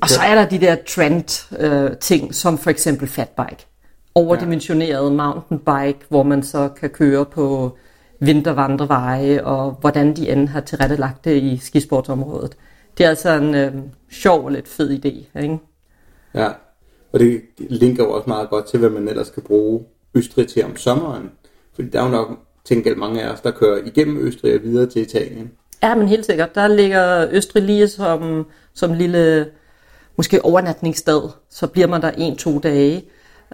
Og 0.00 0.08
så 0.08 0.20
er 0.20 0.34
der 0.34 0.48
de 0.48 0.58
der 0.58 0.76
trend 0.88 1.56
øh, 1.58 1.96
ting, 1.96 2.34
som 2.34 2.58
for 2.58 2.70
eksempel 2.70 3.08
fatbike. 3.08 3.66
Overdimensioneret 4.14 5.12
mountainbike, 5.12 5.98
hvor 6.08 6.22
man 6.22 6.42
så 6.42 6.68
kan 6.68 6.90
køre 6.90 7.24
på 7.24 7.76
vintervandreveje, 8.20 9.44
og 9.44 9.76
hvordan 9.80 10.16
de 10.16 10.30
end 10.30 10.48
har 10.48 10.60
tilrettelagt 10.60 11.24
det 11.24 11.42
i 11.42 11.60
skisportsområdet. 11.62 12.56
Det 12.98 13.04
er 13.06 13.08
altså 13.08 13.30
en 13.30 13.54
øh, 13.54 13.72
sjov 14.10 14.44
og 14.44 14.52
lidt 14.52 14.68
fed 14.68 14.90
idé, 14.90 15.40
ikke? 15.40 15.58
Ja, 16.34 16.48
og 17.12 17.20
det 17.20 17.42
linker 17.58 18.04
jo 18.04 18.12
også 18.12 18.28
meget 18.28 18.50
godt 18.50 18.66
til, 18.66 18.78
hvad 18.78 18.90
man 18.90 19.08
ellers 19.08 19.30
kan 19.30 19.42
bruge 19.42 19.84
Østrig 20.14 20.48
til 20.48 20.64
om 20.64 20.76
sommeren. 20.76 21.30
Fordi 21.74 21.88
der 21.88 22.00
er 22.00 22.04
jo 22.04 22.10
nok, 22.10 22.28
tænker 22.64 22.96
mange 22.96 23.22
af 23.22 23.32
os, 23.32 23.40
der 23.40 23.50
kører 23.50 23.84
igennem 23.84 24.26
Østrig 24.26 24.54
og 24.54 24.62
videre 24.62 24.86
til 24.86 25.02
Italien. 25.02 25.50
Ja, 25.82 25.94
men 25.94 26.08
helt 26.08 26.26
sikkert. 26.26 26.54
Der 26.54 26.68
ligger 26.68 27.28
Østrig 27.30 27.62
lige 27.62 27.88
som, 27.88 28.46
som 28.74 28.92
lille, 28.92 29.46
måske 30.16 30.44
overnatningssted. 30.44 31.22
Så 31.50 31.66
bliver 31.66 31.86
man 31.86 32.02
der 32.02 32.10
en-to 32.10 32.58
dage. 32.58 33.04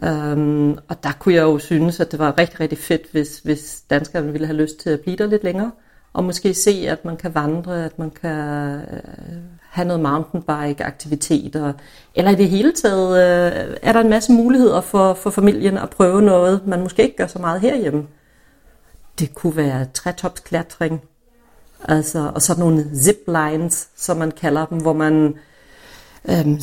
Um, 0.03 0.79
og 0.89 1.03
der 1.03 1.13
kunne 1.19 1.35
jeg 1.35 1.43
jo 1.43 1.59
synes, 1.59 2.01
at 2.01 2.13
det 2.13 2.19
var 2.19 2.39
rigtig, 2.39 2.61
rigtig 2.61 2.79
fedt, 2.79 3.03
hvis, 3.13 3.39
hvis 3.39 3.83
danskerne 3.91 4.33
ville 4.33 4.47
have 4.47 4.57
lyst 4.57 4.77
til 4.77 4.91
at 4.91 5.01
blive 5.01 5.17
der 5.17 5.27
lidt 5.27 5.45
længere. 5.45 5.71
Og 6.17 6.25
måske 6.25 6.55
se, 6.55 6.87
at 6.89 7.05
man 7.05 7.17
kan 7.17 7.35
vandre, 7.35 7.85
at 7.85 7.99
man 7.99 8.11
kan 8.11 8.31
øh, 8.31 9.01
have 9.61 9.89
noget 9.89 10.03
mountainbike-aktiviteter. 10.03 11.73
Eller 12.15 12.31
i 12.31 12.35
det 12.35 12.49
hele 12.49 12.73
taget 12.73 13.11
øh, 13.11 13.77
er 13.83 13.93
der 13.93 14.01
en 14.01 14.11
masse 14.11 14.33
muligheder 14.33 14.81
for, 14.81 15.15
for 15.15 15.31
familien 15.31 15.79
at 15.79 15.91
prøve 15.91 16.23
noget, 16.23 16.67
man 16.67 16.81
måske 16.81 17.03
ikke 17.03 17.17
gør 17.17 17.27
så 17.27 17.39
meget 17.39 17.61
herhjemme. 17.61 18.07
Det 19.19 19.35
kunne 19.35 19.57
være 19.57 19.87
trætopsklatring, 19.95 21.03
altså, 21.85 22.33
og 22.35 22.43
sådan 22.43 22.65
nogle 22.65 22.85
zip 22.95 23.21
lines, 23.27 23.89
som 23.97 24.17
man 24.17 24.31
kalder 24.31 24.67
dem, 24.67 24.79
hvor 24.79 24.93
man 24.93 25.35
øhm, 26.29 26.61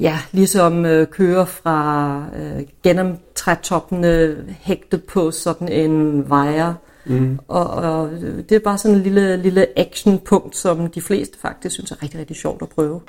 ja, 0.00 0.18
ligesom 0.32 0.86
øh, 0.86 1.06
kører 1.06 1.44
fra 1.44 2.22
øh, 2.36 2.62
gennem 2.82 3.16
trætoppene 3.34 4.36
hægtet 4.60 5.04
på 5.04 5.30
sådan 5.30 5.68
en 5.68 6.20
wire, 6.20 6.74
Mm. 7.06 7.38
Og, 7.48 7.66
og 7.66 8.10
det 8.48 8.52
er 8.52 8.58
bare 8.58 8.78
sådan 8.78 8.96
en 8.96 9.02
lille, 9.02 9.36
lille 9.36 9.78
actionpunkt, 9.78 10.56
som 10.56 10.90
de 10.90 11.00
fleste 11.00 11.38
faktisk 11.38 11.74
synes 11.74 11.90
er 11.90 12.02
rigtig, 12.02 12.20
rigtig 12.20 12.36
sjovt 12.36 12.62
at 12.62 12.68
prøve. 12.68 13.00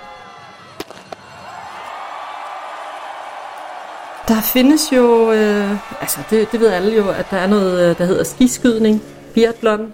Der 4.27 4.41
findes 4.41 4.91
jo, 4.91 5.31
øh, 5.31 6.01
altså 6.01 6.19
det, 6.29 6.51
det 6.51 6.59
ved 6.59 6.67
alle 6.67 6.95
jo, 6.95 7.09
at 7.09 7.25
der 7.31 7.37
er 7.37 7.47
noget, 7.47 7.89
øh, 7.89 7.97
der 7.97 8.05
hedder 8.05 8.23
skiskydning, 8.23 9.01
biathlon, 9.33 9.93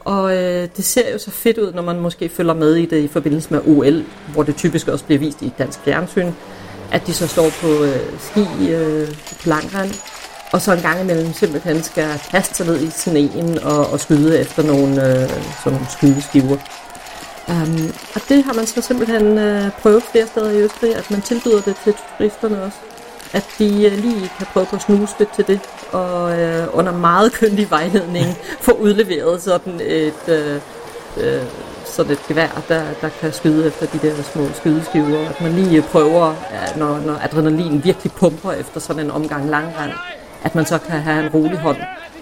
og 0.00 0.36
øh, 0.36 0.68
det 0.76 0.84
ser 0.84 1.12
jo 1.12 1.18
så 1.18 1.30
fedt 1.30 1.58
ud, 1.58 1.72
når 1.72 1.82
man 1.82 2.00
måske 2.00 2.28
følger 2.28 2.54
med 2.54 2.74
i 2.74 2.86
det 2.86 2.98
i 2.98 3.08
forbindelse 3.08 3.48
med 3.50 3.60
OL, 3.66 4.04
hvor 4.32 4.42
det 4.42 4.56
typisk 4.56 4.88
også 4.88 5.04
bliver 5.04 5.18
vist 5.18 5.42
i 5.42 5.52
dansk 5.58 5.78
fjernsyn, 5.78 6.32
at 6.92 7.06
de 7.06 7.12
så 7.14 7.26
står 7.26 7.50
på 7.60 7.84
øh, 7.84 8.18
ski 8.18 8.72
øh, 8.72 9.08
på 9.42 9.48
langrand, 9.48 9.90
og 10.52 10.60
så 10.60 10.72
en 10.72 10.80
gang 10.80 11.00
imellem 11.00 11.32
simpelthen 11.32 11.82
skal 11.82 12.20
kaste 12.30 12.54
sig 12.54 12.66
ned 12.66 12.80
i 12.80 12.90
sneen 12.90 13.58
og, 13.58 13.90
og 13.92 14.00
skyde 14.00 14.38
efter 14.38 14.62
nogle, 14.62 15.22
øh, 15.22 15.30
sådan 15.64 15.86
skydeskiver. 15.90 16.56
Um, 17.48 17.92
og 18.14 18.20
det 18.28 18.44
har 18.44 18.52
man 18.52 18.66
så 18.66 18.82
simpelthen 18.82 19.38
øh, 19.38 19.70
prøvet 19.70 20.02
flere 20.02 20.26
steder 20.26 20.50
i 20.50 20.62
Østrig, 20.62 20.96
at 20.96 21.10
man 21.10 21.20
tilbyder 21.20 21.60
det 21.60 21.76
til 21.84 21.94
turisterne 22.18 22.62
også. 22.62 22.78
At 23.32 23.46
de 23.58 23.86
øh, 23.86 23.98
lige 23.98 24.30
kan 24.38 24.46
prøve 24.52 24.66
på 24.66 24.76
at 24.76 24.82
snuse 24.82 25.14
lidt 25.18 25.34
til 25.34 25.46
det, 25.46 25.60
og 25.92 26.40
øh, 26.40 26.66
under 26.72 26.92
meget 26.92 27.32
køndig 27.32 27.70
vejledning 27.70 28.26
få 28.66 28.72
udleveret 28.72 29.42
sådan 29.42 29.80
et, 29.80 30.28
øh, 30.28 30.60
øh, 31.16 31.42
sådan 31.84 32.12
et 32.12 32.26
gevær, 32.28 32.62
der, 32.68 32.82
der 33.00 33.08
kan 33.20 33.32
skyde 33.32 33.66
efter 33.66 33.86
de 33.86 33.98
der 33.98 34.22
små 34.22 34.46
skydeskiver. 34.54 35.28
At 35.28 35.40
man 35.40 35.52
lige 35.52 35.82
prøver, 35.82 36.34
ja, 36.50 36.78
når, 36.78 36.98
når 36.98 37.18
adrenalin 37.22 37.84
virkelig 37.84 38.12
pumper 38.12 38.52
efter 38.52 38.80
sådan 38.80 39.04
en 39.04 39.10
omgang 39.10 39.50
langrand, 39.50 39.92
at 40.44 40.54
man 40.54 40.66
så 40.66 40.78
kan 40.78 41.00
have 41.00 41.24
en 41.24 41.30
rolig 41.30 41.58
hånd 41.58 41.76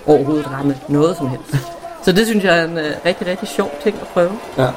overhovedet 0.07 0.51
ramme 0.51 0.77
noget 0.89 1.17
som 1.17 1.29
helst. 1.29 1.57
Så 2.05 2.13
det 2.13 2.27
synes 2.27 2.45
jeg 2.45 2.59
er 2.59 2.65
en 2.65 2.77
uh, 2.77 3.07
rigtig, 3.07 3.27
rigtig 3.27 3.49
sjov 3.49 3.71
ting 3.83 3.97
at 4.01 4.07
prøve. 4.07 4.33
Ja. 4.59 4.71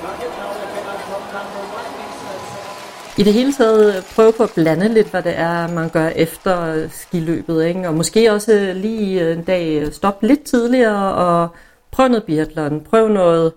I 3.18 3.24
det 3.24 3.34
hele 3.34 3.54
taget 3.54 4.06
prøve 4.16 4.34
på 4.34 4.44
at 4.44 4.52
blande 4.56 4.88
lidt, 4.88 5.08
hvad 5.08 5.22
det 5.24 5.38
er, 5.38 5.68
man 5.68 5.90
gør 5.90 6.08
efter 6.08 6.88
skiløbet. 6.92 7.66
Ikke? 7.66 7.88
Og 7.88 7.94
måske 7.94 8.32
også 8.32 8.72
lige 8.76 9.34
en 9.34 9.44
dag 9.44 9.94
stoppe 9.94 10.28
lidt 10.28 10.44
tidligere 10.44 11.14
og 11.14 11.48
prøve 11.92 12.10
noget 12.10 12.24
biathlon, 12.24 12.82
prøve 12.90 13.10
noget 13.10 13.52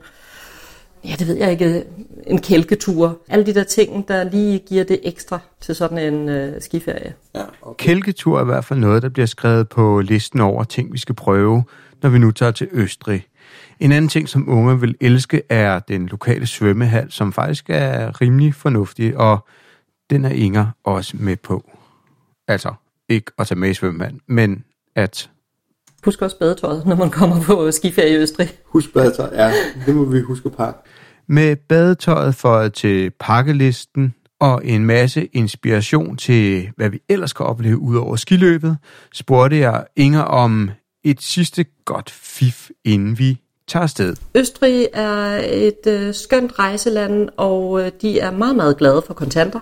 ja, 1.05 1.15
det 1.19 1.29
ved 1.29 1.37
jeg 1.37 1.51
ikke, 1.51 1.85
en 2.27 2.41
kælketur. 2.41 3.19
Alle 3.29 3.47
de 3.47 3.55
der 3.55 3.65
ting, 3.65 4.09
der 4.09 4.25
lige 4.25 4.59
giver 4.59 4.85
det 4.85 5.01
ekstra 5.03 5.39
til 5.61 5.75
sådan 5.75 5.99
en 5.99 6.29
øh, 6.29 6.63
skiferie. 6.63 7.15
Ja, 7.35 7.43
okay. 7.63 7.85
Kælketur 7.85 8.39
er 8.39 8.43
i 8.43 8.45
hvert 8.45 8.65
fald 8.65 8.79
noget, 8.79 9.03
der 9.03 9.09
bliver 9.09 9.27
skrevet 9.27 9.69
på 9.69 10.01
listen 10.01 10.41
over 10.41 10.65
ting, 10.65 10.93
vi 10.93 10.99
skal 10.99 11.15
prøve, 11.15 11.65
når 12.03 12.11
vi 12.11 12.19
nu 12.19 12.31
tager 12.31 12.53
til 12.53 12.69
Østrig. 12.73 13.27
En 13.81 13.93
anden 13.93 14.09
ting, 14.09 14.29
som 14.29 14.49
unge 14.49 14.81
vil 14.81 14.95
elske, 15.01 15.43
er 15.49 15.79
den 15.79 16.07
lokale 16.07 16.47
svømmehal, 16.47 17.13
som 17.13 17.33
faktisk 17.33 17.65
er 17.69 18.21
rimelig 18.21 18.55
fornuftig, 18.55 19.17
og 19.17 19.39
den 20.11 20.25
er 20.25 20.31
Inger 20.31 20.67
også 20.85 21.17
med 21.17 21.37
på. 21.37 21.71
Altså, 22.49 22.75
ikke 23.09 23.33
at 23.39 23.47
tage 23.47 23.59
med 23.59 23.71
i 23.71 23.75
svømmehallen, 23.75 24.21
men 24.27 24.65
at 24.97 25.31
Husk 26.05 26.23
også 26.23 26.39
badetøjet, 26.39 26.87
når 26.87 26.97
man 26.97 27.11
kommer 27.11 27.43
på 27.43 27.71
skiferie 27.71 28.13
i 28.13 28.17
Østrig. 28.17 28.49
Husk 28.65 28.95
badetøjet, 28.95 29.33
ja. 29.33 29.53
Det 29.87 29.95
må 29.95 30.05
vi 30.05 30.21
huske 30.21 30.47
at 30.47 30.57
pakke. 30.57 30.81
Med 31.29 31.57
badetøjet 31.57 32.35
for 32.35 32.69
til 32.69 33.11
pakkelisten 33.21 34.15
og 34.41 34.61
en 34.65 34.85
masse 34.85 35.27
inspiration 35.33 36.17
til, 36.17 36.71
hvad 36.77 36.91
vi 36.91 37.01
ellers 37.09 37.33
kan 37.33 37.47
opleve 37.47 37.79
ud 37.79 37.97
over 37.97 38.17
skiløbet, 38.17 38.77
spurgte 39.13 39.59
jeg 39.59 39.87
Inger 39.97 40.23
om 40.23 40.71
et 41.05 41.23
sidste 41.23 41.65
godt 41.85 42.11
fif, 42.11 42.71
inden 42.85 43.19
vi 43.19 43.41
tager 43.69 43.83
afsted. 43.83 44.17
Østrig 44.35 44.89
er 44.93 45.43
et 45.45 45.87
øh, 45.87 46.15
skønt 46.15 46.59
rejseland, 46.59 47.29
og 47.37 47.81
øh, 47.81 47.93
de 48.03 48.19
er 48.21 48.31
meget, 48.31 48.57
meget 48.57 48.77
glade 48.77 49.03
for 49.07 49.15
kontanter. 49.15 49.61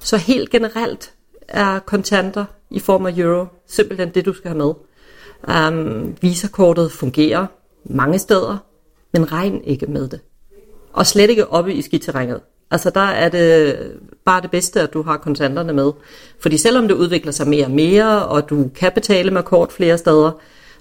Så 0.00 0.16
helt 0.16 0.50
generelt 0.50 1.14
er 1.48 1.78
kontanter 1.78 2.44
i 2.70 2.80
form 2.80 3.06
af 3.06 3.18
euro 3.18 3.46
simpelthen 3.66 4.10
det, 4.10 4.26
du 4.26 4.32
skal 4.32 4.48
have 4.48 4.58
med. 4.58 4.74
Um, 5.48 6.16
visakortet 6.20 6.92
fungerer 6.92 7.46
mange 7.84 8.18
steder, 8.18 8.56
men 9.12 9.32
regn 9.32 9.64
ikke 9.64 9.86
med 9.86 10.08
det 10.08 10.20
og 10.92 11.06
slet 11.06 11.30
ikke 11.30 11.48
oppe 11.48 11.74
i 11.74 11.82
skiterrænet. 11.82 12.40
Altså 12.70 12.90
der 12.90 13.00
er 13.00 13.28
det 13.28 13.76
bare 14.24 14.42
det 14.42 14.50
bedste, 14.50 14.80
at 14.80 14.92
du 14.92 15.02
har 15.02 15.16
kontanterne 15.16 15.72
med. 15.72 15.92
Fordi 16.40 16.56
selvom 16.56 16.88
det 16.88 16.94
udvikler 16.94 17.32
sig 17.32 17.48
mere 17.48 17.64
og 17.64 17.70
mere, 17.70 18.26
og 18.26 18.50
du 18.50 18.70
kan 18.74 18.92
betale 18.94 19.30
med 19.30 19.42
kort 19.42 19.72
flere 19.72 19.98
steder, 19.98 20.30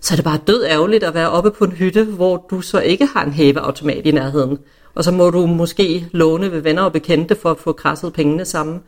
så 0.02 0.14
er 0.14 0.16
det 0.16 0.26
bare 0.26 0.40
død 0.48 0.66
ærgerligt 0.66 1.04
at 1.04 1.14
være 1.14 1.30
oppe 1.30 1.52
på 1.52 1.66
en 1.66 1.72
hytte, 1.72 2.04
hvor 2.04 2.46
du 2.52 2.62
så 2.62 2.80
ikke 2.80 3.06
har 3.06 3.26
en 3.26 3.32
hæveautomat 3.32 4.06
i 4.06 4.12
nærheden. 4.12 4.58
Og 4.96 5.04
så 5.04 5.12
må 5.12 5.30
du 5.30 5.46
måske 5.46 6.08
låne 6.12 6.52
ved 6.52 6.60
venner 6.60 6.82
og 6.82 6.94
bekendte 6.94 7.36
for 7.36 7.52
at 7.52 7.58
få 7.58 7.72
krasset 7.72 8.14
pengene 8.14 8.46
sammen. 8.46 8.82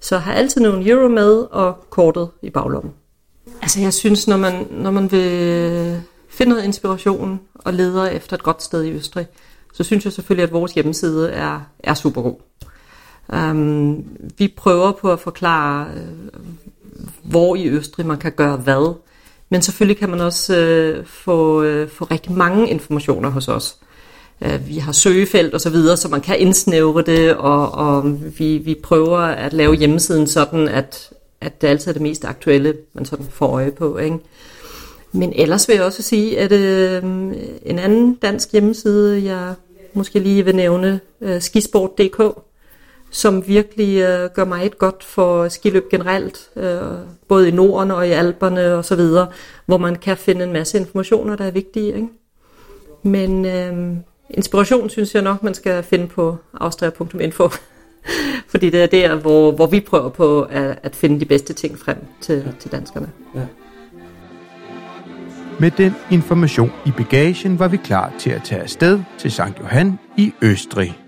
Så 0.00 0.18
har 0.18 0.32
altid 0.32 0.60
nogle 0.60 0.90
euro 0.90 1.08
med 1.08 1.46
og 1.50 1.76
kortet 1.90 2.28
i 2.42 2.50
baglommen. 2.50 2.92
Altså 3.62 3.80
jeg 3.80 3.94
synes, 3.94 4.28
når 4.28 4.36
man, 4.36 4.66
når 4.70 4.90
man 4.90 5.12
vil 5.12 6.02
finde 6.28 6.50
noget 6.50 6.64
inspiration 6.64 7.40
og 7.54 7.74
leder 7.74 8.06
efter 8.06 8.36
et 8.36 8.42
godt 8.42 8.62
sted 8.62 8.84
i 8.84 8.92
Østrig, 8.92 9.26
så 9.72 9.84
synes 9.84 10.04
jeg 10.04 10.12
selvfølgelig, 10.12 10.42
at 10.42 10.52
vores 10.52 10.72
hjemmeside 10.72 11.30
er, 11.30 11.60
er 11.78 11.94
super 11.94 12.22
god. 12.22 12.36
Um, 13.32 13.38
øhm, 13.38 14.04
vi 14.38 14.54
prøver 14.56 14.92
på 14.92 15.12
at 15.12 15.20
forklare, 15.20 15.86
uh, 15.94 16.48
hvor 17.22 17.56
i 17.56 17.68
Østrig 17.68 18.06
man 18.06 18.18
kan 18.18 18.32
gøre 18.32 18.56
hvad. 18.56 18.94
Men 19.48 19.62
selvfølgelig 19.62 19.98
kan 19.98 20.10
man 20.10 20.20
også 20.20 20.52
uh, 20.98 21.06
få, 21.06 21.62
uh, 21.62 21.88
få 21.88 22.04
rigtig 22.04 22.32
mange 22.32 22.70
informationer 22.70 23.28
hos 23.28 23.48
os. 23.48 23.76
Uh, 24.40 24.68
vi 24.68 24.78
har 24.78 24.92
søgefelt 24.92 25.54
og 25.54 25.60
så 25.60 25.70
videre, 25.70 25.96
så 25.96 26.08
man 26.08 26.20
kan 26.20 26.38
indsnævre 26.38 27.02
det, 27.02 27.36
og, 27.36 27.72
og 27.72 28.20
vi, 28.38 28.58
vi 28.58 28.74
prøver 28.82 29.18
at 29.18 29.52
lave 29.52 29.74
hjemmesiden 29.74 30.26
sådan, 30.26 30.68
at, 30.68 31.10
at 31.40 31.62
det 31.62 31.68
altid 31.68 31.88
er 31.88 31.92
det 31.92 32.02
mest 32.02 32.24
aktuelle, 32.24 32.74
man 32.92 33.04
sådan 33.04 33.26
får 33.30 33.48
øje 33.48 33.70
på. 33.70 33.98
Ikke? 33.98 34.18
Men 35.12 35.32
ellers 35.36 35.68
vil 35.68 35.74
jeg 35.74 35.84
også 35.84 36.02
sige, 36.02 36.38
at 36.38 36.52
øh, 36.52 37.02
en 37.62 37.78
anden 37.78 38.14
dansk 38.14 38.52
hjemmeside, 38.52 39.24
jeg 39.24 39.54
måske 39.92 40.18
lige 40.18 40.44
vil 40.44 40.56
nævne, 40.56 41.00
øh, 41.20 41.40
skisport.dk, 41.40 42.22
som 43.10 43.48
virkelig 43.48 44.02
øh, 44.02 44.30
gør 44.34 44.44
mig 44.44 44.66
et 44.66 44.78
godt 44.78 45.04
for 45.04 45.48
skiløb 45.48 45.90
generelt, 45.90 46.50
øh, 46.56 46.80
både 47.28 47.48
i 47.48 47.50
Norden 47.50 47.90
og 47.90 48.08
i 48.08 48.10
Alperne 48.10 48.74
og 48.74 48.84
så 48.84 48.96
videre, 48.96 49.26
hvor 49.66 49.78
man 49.78 49.96
kan 49.96 50.16
finde 50.16 50.44
en 50.44 50.52
masse 50.52 50.78
informationer, 50.78 51.36
der 51.36 51.44
er 51.44 51.50
vigtige. 51.50 51.86
Ikke? 51.86 52.08
Men 53.02 53.46
øh, 53.46 53.96
inspiration 54.30 54.90
synes 54.90 55.14
jeg 55.14 55.22
nok, 55.22 55.42
man 55.42 55.54
skal 55.54 55.82
finde 55.82 56.06
på 56.06 56.36
austria.info. 56.54 57.48
Fordi 58.52 58.70
det 58.70 58.82
er 58.82 58.86
der, 58.86 59.14
hvor, 59.14 59.52
hvor 59.52 59.66
vi 59.66 59.80
prøver 59.80 60.08
på 60.08 60.42
at, 60.42 60.78
at 60.82 60.96
finde 60.96 61.20
de 61.20 61.24
bedste 61.24 61.52
ting 61.52 61.78
frem 61.78 61.96
til, 62.20 62.36
ja. 62.46 62.52
til 62.60 62.72
danskerne. 62.72 63.10
Ja. 63.34 63.40
Med 65.60 65.70
den 65.70 65.94
information 66.10 66.70
i 66.86 66.90
bagagen 66.90 67.58
var 67.58 67.68
vi 67.68 67.76
klar 67.76 68.12
til 68.18 68.30
at 68.30 68.42
tage 68.44 68.62
afsted 68.62 69.00
til 69.18 69.30
St. 69.30 69.40
Johan 69.60 69.98
i 70.16 70.32
Østrig. 70.42 70.98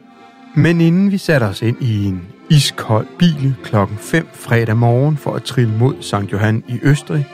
Men 0.54 0.80
inden 0.80 1.10
vi 1.10 1.18
satte 1.18 1.44
os 1.44 1.62
ind 1.62 1.76
i 1.82 2.04
en 2.04 2.22
iskold 2.50 3.06
bil 3.18 3.54
klokken 3.64 3.96
5 3.96 4.28
fredag 4.32 4.76
morgen 4.76 5.16
for 5.16 5.34
at 5.34 5.42
trille 5.42 5.78
mod 5.78 5.94
St. 6.00 6.32
Johan 6.32 6.64
i 6.68 6.78
Østrig, 6.82 7.26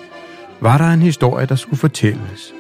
var 0.60 0.78
der 0.78 0.84
en 0.84 1.02
historie, 1.02 1.46
der 1.46 1.54
skulle 1.54 1.78
fortælles. 1.78 2.54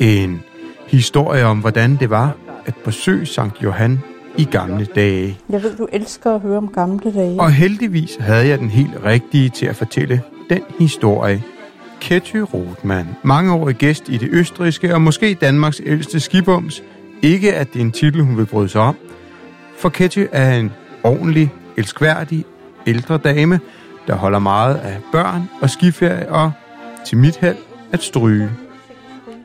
En 0.00 0.42
historie 0.86 1.44
om, 1.44 1.58
hvordan 1.58 1.96
det 1.96 2.10
var 2.10 2.36
at 2.66 2.74
besøge 2.84 3.26
St. 3.26 3.62
Johan 3.62 4.00
i 4.36 4.44
gamle 4.44 4.84
dage. 4.84 5.38
Jeg 5.48 5.62
ved, 5.62 5.76
du 5.76 5.88
elsker 5.92 6.34
at 6.34 6.40
høre 6.40 6.56
om 6.56 6.68
gamle 6.68 7.12
dage. 7.12 7.40
Og 7.40 7.52
heldigvis 7.52 8.16
havde 8.20 8.46
jeg 8.46 8.58
den 8.58 8.70
helt 8.70 9.04
rigtige 9.04 9.48
til 9.48 9.66
at 9.66 9.76
fortælle 9.76 10.22
den 10.50 10.62
historie. 10.78 11.42
Ketty 12.02 12.36
Rothmann, 12.36 13.08
mangeårig 13.22 13.76
gæst 13.76 14.08
i 14.08 14.16
det 14.16 14.28
østrigske 14.32 14.94
og 14.94 15.02
måske 15.02 15.34
Danmarks 15.34 15.80
ældste 15.84 16.20
skibums. 16.20 16.82
Ikke 17.22 17.54
at 17.54 17.72
det 17.72 17.80
er 17.80 17.84
en 17.84 17.92
titel, 17.92 18.22
hun 18.22 18.36
vil 18.36 18.46
bryde 18.46 18.68
sig 18.68 18.80
om. 18.80 18.96
For 19.76 19.88
Ketty 19.88 20.24
er 20.32 20.58
en 20.58 20.72
ordentlig, 21.04 21.54
elskværdig, 21.76 22.44
ældre 22.86 23.18
dame, 23.18 23.60
der 24.06 24.14
holder 24.14 24.38
meget 24.38 24.76
af 24.76 25.00
børn 25.12 25.42
og 25.60 25.70
skiferie 25.70 26.28
og, 26.28 26.52
til 27.06 27.18
mit 27.18 27.36
held, 27.36 27.56
at 27.92 28.02
stryge. 28.02 28.50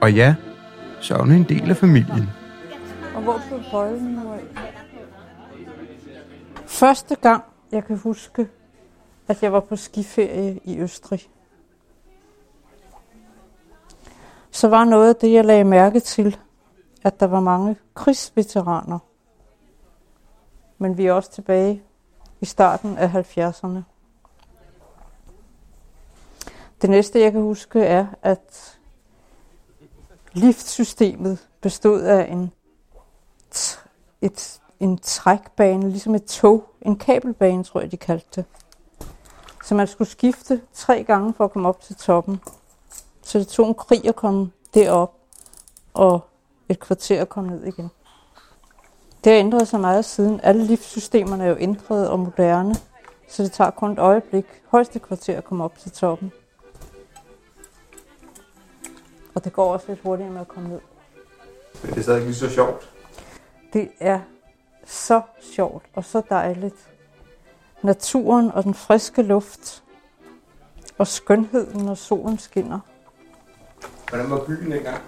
Og 0.01 0.13
ja, 0.13 0.35
så 1.01 1.13
er 1.13 1.19
hun 1.19 1.31
en 1.31 1.43
del 1.43 1.69
af 1.69 1.77
familien. 1.77 2.29
Og 3.15 3.21
hvor 3.21 3.41
blev 3.47 3.59
bøjlen 3.71 4.11
nu 4.13 4.31
af? 4.31 4.39
Første 6.65 7.15
gang, 7.15 7.43
jeg 7.71 7.85
kan 7.85 7.97
huske, 7.97 8.47
at 9.27 9.43
jeg 9.43 9.53
var 9.53 9.59
på 9.59 9.75
skiferie 9.75 10.59
i 10.65 10.79
Østrig, 10.79 11.21
så 14.57 14.67
var 14.67 14.85
noget 14.85 15.09
af 15.09 15.15
det, 15.15 15.33
jeg 15.33 15.45
lagde 15.45 15.63
mærke 15.63 15.99
til, 15.99 16.37
at 17.03 17.19
der 17.19 17.25
var 17.25 17.39
mange 17.39 17.75
krigsveteraner. 17.93 18.99
Men 20.77 20.97
vi 20.97 21.05
er 21.05 21.13
også 21.13 21.31
tilbage 21.31 21.83
i 22.41 22.45
starten 22.45 22.97
af 22.97 23.37
70'erne. 23.37 23.79
Det 26.81 26.89
næste, 26.89 27.19
jeg 27.19 27.31
kan 27.31 27.41
huske, 27.41 27.79
er, 27.79 28.07
at 28.21 28.79
liftsystemet 30.33 31.47
bestod 31.61 32.01
af 32.01 32.31
en, 32.31 32.51
et, 34.21 34.61
en 34.79 34.97
trækbane, 34.97 35.89
ligesom 35.89 36.15
et 36.15 36.25
tog, 36.25 36.69
en 36.81 36.97
kabelbane, 36.97 37.63
tror 37.63 37.79
jeg, 37.79 37.91
de 37.91 37.97
kaldte 37.97 38.27
det. 38.35 38.45
Så 39.63 39.75
man 39.75 39.87
skulle 39.87 40.09
skifte 40.09 40.61
tre 40.73 41.03
gange 41.03 41.33
for 41.33 41.45
at 41.45 41.51
komme 41.51 41.69
op 41.69 41.81
til 41.81 41.95
toppen. 41.95 42.41
Så 43.27 43.39
det 43.39 43.47
tog 43.47 43.67
en 43.67 43.73
krig 43.73 44.07
at 44.07 44.15
komme 44.15 44.51
derop, 44.73 45.13
og 45.93 46.19
et 46.69 46.79
kvarter 46.79 47.21
at 47.21 47.29
komme 47.29 47.49
ned 47.49 47.63
igen. 47.63 47.89
Det 49.23 49.31
har 49.31 49.39
ændret 49.39 49.67
sig 49.67 49.79
meget 49.79 50.05
siden. 50.05 50.39
Alle 50.43 50.63
livssystemerne 50.63 51.43
er 51.43 51.47
jo 51.47 51.57
ændret 51.59 52.09
og 52.09 52.19
moderne, 52.19 52.75
så 53.29 53.43
det 53.43 53.51
tager 53.51 53.71
kun 53.71 53.91
et 53.91 53.99
øjeblik, 53.99 54.45
højst 54.67 54.95
et 54.95 55.01
kvarter 55.01 55.37
at 55.37 55.43
komme 55.43 55.63
op 55.63 55.77
til 55.77 55.91
toppen. 55.91 56.31
Og 59.35 59.43
det 59.43 59.53
går 59.53 59.73
også 59.73 59.85
lidt 59.87 59.99
hurtigere 60.03 60.31
med 60.31 60.41
at 60.41 60.47
komme 60.47 60.69
ned. 60.69 60.79
Men 61.83 61.91
det 61.91 61.97
er 61.97 62.03
stadig 62.03 62.23
lige 62.23 62.35
så 62.35 62.49
sjovt. 62.49 62.93
Det 63.73 63.89
er 63.99 64.19
så 64.85 65.21
sjovt 65.41 65.85
og 65.93 66.05
så 66.05 66.21
dejligt. 66.29 66.89
Naturen 67.81 68.51
og 68.51 68.63
den 68.63 68.73
friske 68.73 69.21
luft 69.21 69.83
og 70.97 71.07
skønheden, 71.07 71.85
når 71.85 71.95
solen 71.95 72.37
skinner. 72.37 72.79
Hvordan 74.09 74.29
var 74.29 74.43
byen 74.45 74.73
engang? 74.73 75.01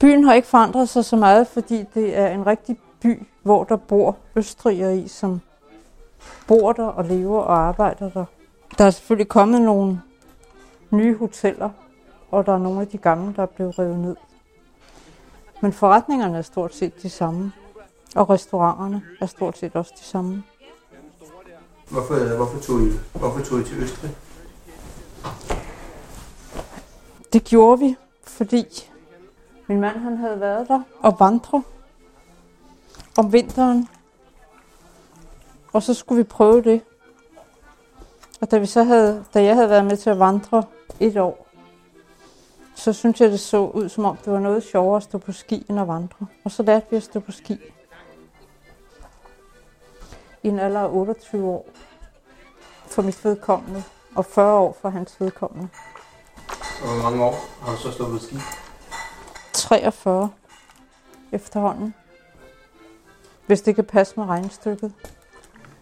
Byen 0.00 0.24
har 0.24 0.34
ikke 0.34 0.48
forandret 0.48 0.88
sig 0.88 1.04
så 1.04 1.16
meget, 1.16 1.46
fordi 1.46 1.84
det 1.94 2.16
er 2.16 2.28
en 2.28 2.46
rigtig 2.46 2.78
by, 3.00 3.26
hvor 3.42 3.64
der 3.64 3.76
bor 3.76 4.16
østrigere 4.36 4.98
i, 4.98 5.08
som 5.08 5.40
bor 6.46 6.72
der 6.72 6.86
og 6.86 7.04
lever 7.04 7.40
og 7.40 7.58
arbejder 7.58 8.10
der. 8.10 8.24
Der 8.78 8.84
er 8.84 8.90
selvfølgelig 8.90 9.28
kommet 9.28 9.62
nogle 9.62 10.00
nye 10.90 11.16
hoteller, 11.16 11.70
og 12.30 12.46
der 12.46 12.54
er 12.54 12.58
nogle 12.58 12.80
af 12.80 12.88
de 12.88 12.98
gamle, 12.98 13.34
der 13.36 13.42
er 13.42 13.46
blevet 13.46 13.78
revet 13.78 13.98
ned. 13.98 14.16
Men 15.62 15.72
forretningerne 15.72 16.38
er 16.38 16.42
stort 16.42 16.74
set 16.74 17.02
de 17.02 17.10
samme, 17.10 17.52
og 18.16 18.30
restauranterne 18.30 19.02
er 19.20 19.26
stort 19.26 19.58
set 19.58 19.76
også 19.76 19.92
de 20.00 20.04
samme. 20.04 20.42
Hvorfor, 21.90 22.36
hvorfor, 22.36 22.58
tog, 22.60 22.80
I, 22.80 22.90
hvorfor 23.12 23.44
tog 23.44 23.60
I 23.60 23.64
til 23.64 23.82
Østrig? 23.82 24.10
Det 27.32 27.44
gjorde 27.44 27.78
vi, 27.78 27.96
fordi 28.22 28.90
min 29.66 29.80
mand 29.80 29.98
han 29.98 30.16
havde 30.16 30.40
været 30.40 30.68
der 30.68 30.82
og 31.00 31.16
vandre 31.20 31.62
om 33.18 33.32
vinteren. 33.32 33.88
Og 35.72 35.82
så 35.82 35.94
skulle 35.94 36.18
vi 36.18 36.28
prøve 36.28 36.62
det. 36.62 36.82
Og 38.40 38.50
da, 38.50 38.58
vi 38.58 38.66
så 38.66 38.82
havde, 38.82 39.24
da 39.34 39.42
jeg 39.42 39.54
havde 39.54 39.70
været 39.70 39.84
med 39.84 39.96
til 39.96 40.10
at 40.10 40.18
vandre 40.18 40.64
et 41.00 41.16
år, 41.16 41.46
så 42.74 42.92
syntes 42.92 43.20
jeg, 43.20 43.30
det 43.30 43.40
så 43.40 43.58
ud, 43.58 43.88
som 43.88 44.04
om 44.04 44.16
det 44.16 44.32
var 44.32 44.38
noget 44.38 44.62
sjovere 44.62 44.96
at 44.96 45.02
stå 45.02 45.18
på 45.18 45.32
ski 45.32 45.66
end 45.68 45.80
at 45.80 45.88
vandre. 45.88 46.26
Og 46.44 46.50
så 46.50 46.62
lærte 46.62 46.86
vi 46.90 46.96
at 46.96 47.02
stå 47.02 47.20
på 47.20 47.32
ski. 47.32 47.58
I 50.42 50.48
en 50.48 50.58
alder 50.58 50.80
af 50.80 50.88
28 50.92 51.46
år 51.46 51.66
for 52.86 53.02
mit 53.02 53.24
vedkommende, 53.24 53.82
og 54.14 54.24
40 54.24 54.58
år 54.58 54.76
for 54.80 54.88
hans 54.88 55.20
vedkommende. 55.20 55.68
Og 56.82 56.88
hvor 56.88 57.02
mange 57.02 57.24
år 57.24 57.48
har 57.62 57.72
du 57.72 57.78
så 57.78 57.92
stået 57.92 58.10
på 58.10 58.18
ski? 58.18 58.36
43 59.52 60.30
efterhånden. 61.32 61.94
Hvis 63.46 63.60
det 63.60 63.74
kan 63.74 63.84
passe 63.84 64.14
med 64.16 64.24
regnstykket. 64.24 64.92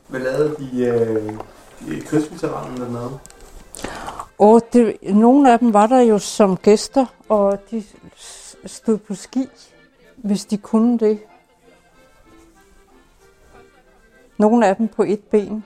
Hvad 0.09 0.21
lavede 0.21 0.57
de, 0.59 0.85
øh, 0.85 1.39
de 1.89 2.01
krigsveteranerne 2.01 2.85
dernede? 2.85 3.19
Og 4.39 4.63
det, 4.73 4.97
nogle 5.03 5.53
af 5.53 5.59
dem 5.59 5.73
var 5.73 5.87
der 5.87 6.01
jo 6.01 6.19
som 6.19 6.57
gæster, 6.57 7.07
og 7.29 7.59
de 7.71 7.85
stod 8.67 8.99
på 8.99 9.15
ski, 9.15 9.49
hvis 10.17 10.45
de 10.45 10.59
kunne 10.59 10.99
det. 10.99 11.21
Nogle 14.39 14.67
af 14.67 14.77
dem 14.77 14.89
på 14.89 15.03
et 15.03 15.21
ben. 15.21 15.65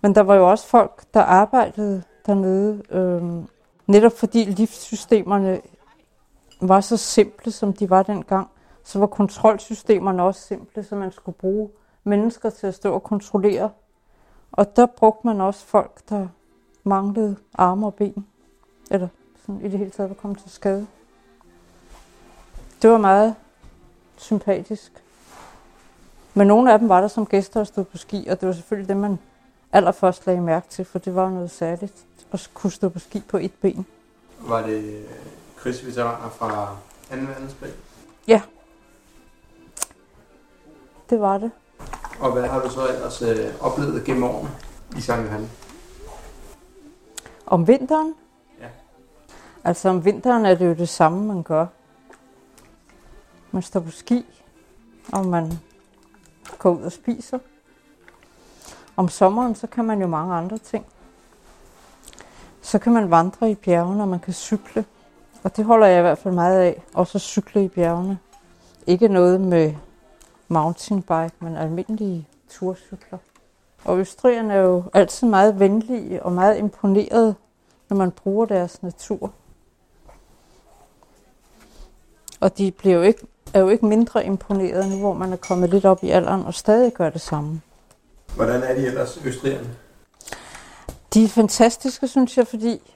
Men 0.00 0.14
der 0.14 0.20
var 0.20 0.34
jo 0.34 0.50
også 0.50 0.66
folk, 0.66 1.02
der 1.14 1.20
arbejdede 1.20 2.02
dernede, 2.26 2.82
øh, 2.90 3.22
netop 3.90 4.12
fordi 4.12 4.44
livssystemerne 4.44 5.60
var 6.60 6.80
så 6.80 6.96
simple, 6.96 7.52
som 7.52 7.72
de 7.72 7.90
var 7.90 8.02
dengang, 8.02 8.50
Så 8.84 8.98
var 8.98 9.06
kontrolsystemerne 9.06 10.22
også 10.22 10.40
simple, 10.40 10.82
så 10.82 10.94
man 10.94 11.12
skulle 11.12 11.38
bruge 11.38 11.70
mennesker 12.04 12.50
til 12.50 12.66
at 12.66 12.74
stå 12.74 12.92
og 12.92 13.02
kontrollere. 13.02 13.70
Og 14.52 14.76
der 14.76 14.86
brugte 14.86 15.26
man 15.26 15.40
også 15.40 15.66
folk, 15.66 16.08
der 16.08 16.28
manglede 16.84 17.36
arme 17.54 17.86
og 17.86 17.94
ben. 17.94 18.26
Eller 18.90 19.08
sådan 19.46 19.60
i 19.60 19.68
det 19.68 19.78
hele 19.78 19.90
taget 19.90 20.10
var 20.10 20.14
kommet 20.14 20.38
til 20.38 20.50
skade. 20.50 20.86
Det 22.82 22.90
var 22.90 22.98
meget 22.98 23.34
sympatisk. 24.16 24.92
Men 26.34 26.46
nogle 26.46 26.72
af 26.72 26.78
dem 26.78 26.88
var 26.88 27.00
der 27.00 27.08
som 27.08 27.26
gæster 27.26 27.60
og 27.60 27.66
stod 27.66 27.84
på 27.84 27.98
ski, 27.98 28.26
og 28.30 28.40
det 28.40 28.46
var 28.46 28.52
selvfølgelig 28.52 28.88
det, 28.88 28.96
man 28.96 29.18
allerførst 29.72 30.26
lagde 30.26 30.40
mærke 30.40 30.68
til, 30.68 30.84
for 30.84 30.98
det 30.98 31.14
var 31.14 31.30
noget 31.30 31.50
særligt 31.50 32.06
at 32.32 32.50
kunne 32.54 32.70
stå 32.70 32.88
på 32.88 32.98
ski 32.98 33.22
på 33.28 33.36
et 33.36 33.52
ben. 33.60 33.86
Var 34.38 34.62
det 34.66 35.06
krigsveteraner 35.56 36.28
fra 36.28 36.76
2. 37.10 37.16
verdenskrig? 37.16 37.72
Ja, 38.28 38.42
det 41.10 41.20
var 41.20 41.38
det. 41.38 41.50
Og 42.20 42.32
hvad 42.32 42.48
har 42.48 42.62
du 42.62 42.70
så 42.70 42.88
ellers 42.88 43.22
øh, 43.22 43.54
oplevet 43.60 44.04
gennem 44.04 44.24
årene 44.24 44.50
i 44.96 45.00
Sankt 45.00 45.26
Johan? 45.26 45.50
Om 47.46 47.66
vinteren? 47.66 48.14
Ja. 48.60 48.66
Altså 49.64 49.88
om 49.88 50.04
vinteren 50.04 50.46
er 50.46 50.54
det 50.54 50.66
jo 50.66 50.74
det 50.74 50.88
samme, 50.88 51.26
man 51.26 51.42
gør. 51.42 51.66
Man 53.50 53.62
står 53.62 53.80
på 53.80 53.90
ski, 53.90 54.26
og 55.12 55.26
man 55.26 55.52
går 56.58 56.70
ud 56.70 56.82
og 56.82 56.92
spiser. 56.92 57.38
Om 59.00 59.08
sommeren, 59.08 59.54
så 59.54 59.66
kan 59.66 59.84
man 59.84 60.00
jo 60.00 60.06
mange 60.06 60.34
andre 60.34 60.58
ting. 60.58 60.86
Så 62.62 62.78
kan 62.78 62.92
man 62.92 63.10
vandre 63.10 63.50
i 63.50 63.54
bjergene, 63.54 64.02
og 64.02 64.08
man 64.08 64.20
kan 64.20 64.32
cykle. 64.32 64.84
Og 65.42 65.56
det 65.56 65.64
holder 65.64 65.86
jeg 65.86 65.98
i 65.98 66.02
hvert 66.02 66.18
fald 66.18 66.34
meget 66.34 66.60
af. 66.60 66.82
Også 66.94 67.18
at 67.18 67.22
cykle 67.22 67.64
i 67.64 67.68
bjergene. 67.68 68.18
Ikke 68.86 69.08
noget 69.08 69.40
med 69.40 69.74
mountainbike, 70.48 71.32
men 71.40 71.56
almindelige 71.56 72.28
turcykler. 72.50 73.18
Og 73.84 73.98
østrigerne 73.98 74.54
er 74.54 74.60
jo 74.60 74.82
altid 74.92 75.28
meget 75.28 75.58
venlige 75.60 76.22
og 76.22 76.32
meget 76.32 76.58
imponeret, 76.58 77.36
når 77.88 77.96
man 77.96 78.10
bruger 78.10 78.46
deres 78.46 78.82
natur. 78.82 79.32
Og 82.40 82.58
de 82.58 82.70
bliver 82.70 82.96
jo 82.96 83.02
ikke, 83.02 83.26
er 83.54 83.60
jo 83.60 83.68
ikke 83.68 83.86
mindre 83.86 84.26
imponeret 84.26 84.88
nu, 84.90 84.98
hvor 84.98 85.14
man 85.14 85.32
er 85.32 85.36
kommet 85.36 85.70
lidt 85.70 85.84
op 85.84 86.04
i 86.04 86.10
alderen 86.10 86.42
og 86.42 86.54
stadig 86.54 86.92
gør 86.92 87.10
det 87.10 87.20
samme. 87.20 87.60
Hvordan 88.36 88.62
er 88.62 88.74
de 88.74 88.86
ellers, 88.86 89.18
østrigerne? 89.24 89.76
De 91.14 91.24
er 91.24 91.28
fantastiske, 91.28 92.08
synes 92.08 92.36
jeg, 92.38 92.46
fordi 92.46 92.92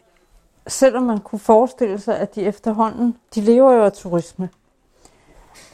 selvom 0.66 1.02
man 1.02 1.20
kunne 1.20 1.38
forestille 1.38 2.00
sig, 2.00 2.18
at 2.18 2.34
de 2.34 2.42
efterhånden, 2.42 3.16
de 3.34 3.40
lever 3.40 3.72
jo 3.72 3.84
af 3.84 3.92
turisme. 3.92 4.48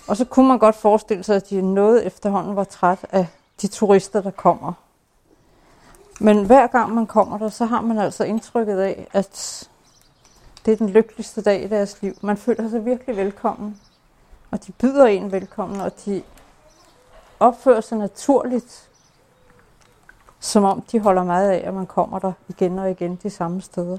Og 0.06 0.16
så 0.16 0.24
kunne 0.24 0.48
man 0.48 0.58
godt 0.58 0.76
forestille 0.76 1.24
sig, 1.24 1.36
at 1.36 1.50
de 1.50 1.62
noget 1.62 2.06
efterhånden 2.06 2.56
var 2.56 2.64
træt 2.64 3.06
af 3.10 3.26
de 3.62 3.66
turister, 3.66 4.20
der 4.20 4.30
kommer. 4.30 4.72
Men 6.20 6.46
hver 6.46 6.66
gang 6.66 6.94
man 6.94 7.06
kommer 7.06 7.38
der, 7.38 7.48
så 7.48 7.64
har 7.64 7.80
man 7.80 7.98
altså 7.98 8.24
indtrykket 8.24 8.78
af, 8.78 9.08
at 9.12 9.68
det 10.64 10.72
er 10.72 10.76
den 10.76 10.88
lykkeligste 10.88 11.42
dag 11.42 11.64
i 11.64 11.68
deres 11.68 12.02
liv. 12.02 12.14
Man 12.22 12.36
føler 12.36 12.68
sig 12.68 12.84
virkelig 12.84 13.16
velkommen. 13.16 13.80
Og 14.50 14.66
de 14.66 14.72
byder 14.72 15.06
en 15.06 15.32
velkommen, 15.32 15.80
og 15.80 15.92
de 16.04 16.22
opfører 17.40 17.80
sig 17.80 17.98
naturligt, 17.98 18.89
som 20.40 20.64
om 20.64 20.82
de 20.92 21.00
holder 21.00 21.24
meget 21.24 21.50
af, 21.50 21.68
at 21.68 21.74
man 21.74 21.86
kommer 21.86 22.18
der 22.18 22.32
igen 22.48 22.78
og 22.78 22.90
igen 22.90 23.16
de 23.16 23.30
samme 23.30 23.60
steder. 23.60 23.98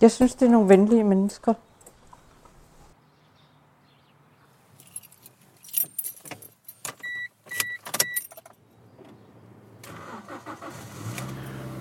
Jeg 0.00 0.10
synes, 0.10 0.34
det 0.34 0.46
er 0.46 0.50
nogle 0.50 0.68
venlige 0.68 1.04
mennesker. 1.04 1.54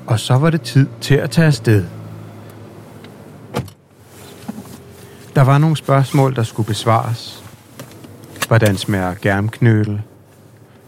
Og 0.07 0.19
så 0.19 0.37
var 0.37 0.49
det 0.49 0.61
tid 0.61 0.87
til 1.01 1.15
at 1.15 1.31
tage 1.31 1.47
afsted. 1.47 1.85
Der 5.35 5.41
var 5.41 5.57
nogle 5.57 5.77
spørgsmål, 5.77 6.35
der 6.35 6.43
skulle 6.43 6.67
besvares. 6.67 7.43
Hvordan 8.47 8.77
smager 8.77 9.15
germknødel? 9.21 10.01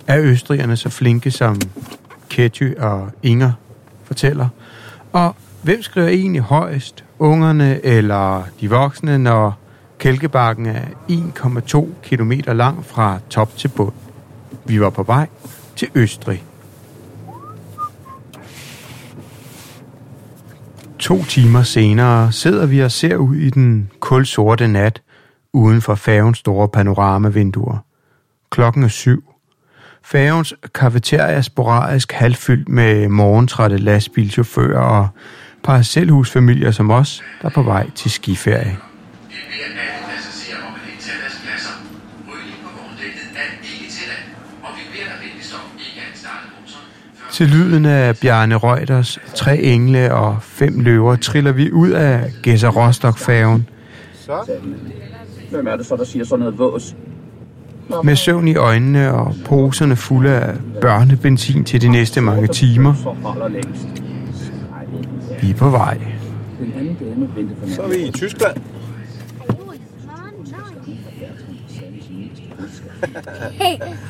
Er 0.07 0.21
østrigerne 0.21 0.77
så 0.77 0.89
flinke, 0.89 1.31
som 1.31 1.61
Ketty 2.29 2.71
og 2.77 3.11
Inger 3.23 3.51
fortæller? 4.03 4.49
Og 5.11 5.35
hvem 5.61 5.81
skriver 5.81 6.07
egentlig 6.07 6.41
højst? 6.41 7.03
Ungerne 7.19 7.85
eller 7.85 8.43
de 8.61 8.69
voksne, 8.69 9.17
når 9.17 9.59
Kælkebakken 9.99 10.65
er 10.65 10.81
1,2 11.09 11.87
km 12.03 12.31
lang 12.47 12.85
fra 12.85 13.19
top 13.29 13.57
til 13.57 13.67
bund? 13.67 13.93
Vi 14.65 14.81
var 14.81 14.89
på 14.89 15.03
vej 15.03 15.27
til 15.75 15.87
Østrig. 15.95 16.43
To 20.99 21.23
timer 21.23 21.63
senere 21.63 22.31
sidder 22.31 22.65
vi 22.65 22.79
og 22.79 22.91
ser 22.91 23.15
ud 23.15 23.35
i 23.35 23.49
den 23.49 23.91
kulsorte 23.99 24.67
nat 24.67 25.01
uden 25.53 25.81
for 25.81 25.95
færgens 25.95 26.37
store 26.37 26.69
panoramavinduer. 26.69 27.77
Klokken 28.49 28.83
er 28.83 28.87
syv. 28.87 29.34
Færgens 30.07 30.53
kafeteria 30.73 31.37
er 31.37 31.41
sporadisk 31.41 32.11
halvfyldt 32.11 32.69
med 32.69 33.07
morgentrætte 33.07 33.77
lastbilchauffører 33.77 34.79
og 34.81 35.07
parcelhusfamilier 35.63 36.71
som 36.71 36.91
os, 36.91 37.23
der 37.41 37.47
er 37.47 37.53
på 37.53 37.63
vej 37.63 37.89
til 37.95 38.11
skiferie. 38.11 38.77
Vi 39.29 39.35
om 40.67 40.73
pladser. 41.43 41.69
Er 43.35 43.65
ikke 43.65 43.95
og 44.63 44.69
vi 44.77 44.99
Til 47.31 47.47
lyden 47.47 47.85
af 47.85 48.17
Bjarne 48.17 48.57
Reuters 48.57 49.19
Tre 49.35 49.57
engle 49.57 50.13
og 50.13 50.37
fem 50.41 50.79
løver 50.79 51.15
triller 51.15 51.51
vi 51.51 51.71
ud 51.71 51.89
af 51.89 52.33
Gæsser 52.43 52.69
rostock 52.69 53.17
færgen 53.17 53.69
Hvem 55.51 55.67
er 55.67 55.75
det 55.75 55.85
så, 55.85 55.95
der 55.95 56.03
siger 56.03 56.25
sådan 56.25 56.39
noget 56.39 56.59
vås? 56.59 56.95
Med 58.03 58.15
søvn 58.15 58.47
i 58.47 58.55
øjnene 58.55 59.13
og 59.13 59.35
poserne 59.45 59.95
fulde 59.95 60.29
af 60.29 60.55
børnebenzin 60.81 61.63
til 61.63 61.81
de 61.81 61.87
næste 61.87 62.21
mange 62.21 62.47
timer. 62.47 62.93
Vi 65.41 65.49
er 65.49 65.55
på 65.55 65.69
vej. 65.69 65.99
Så 67.67 67.81
er 67.81 67.87
vi 67.87 67.95
i 67.95 68.11
Tyskland. 68.11 68.57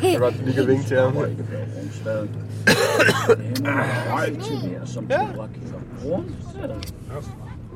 Jeg 0.03 0.19
godt 0.19 0.45
lige 0.45 0.55
kan 0.55 0.67
vinke 0.67 0.83
til 0.83 0.97
ham. 0.97 1.17
som 4.85 5.05
Ja. 5.09 5.19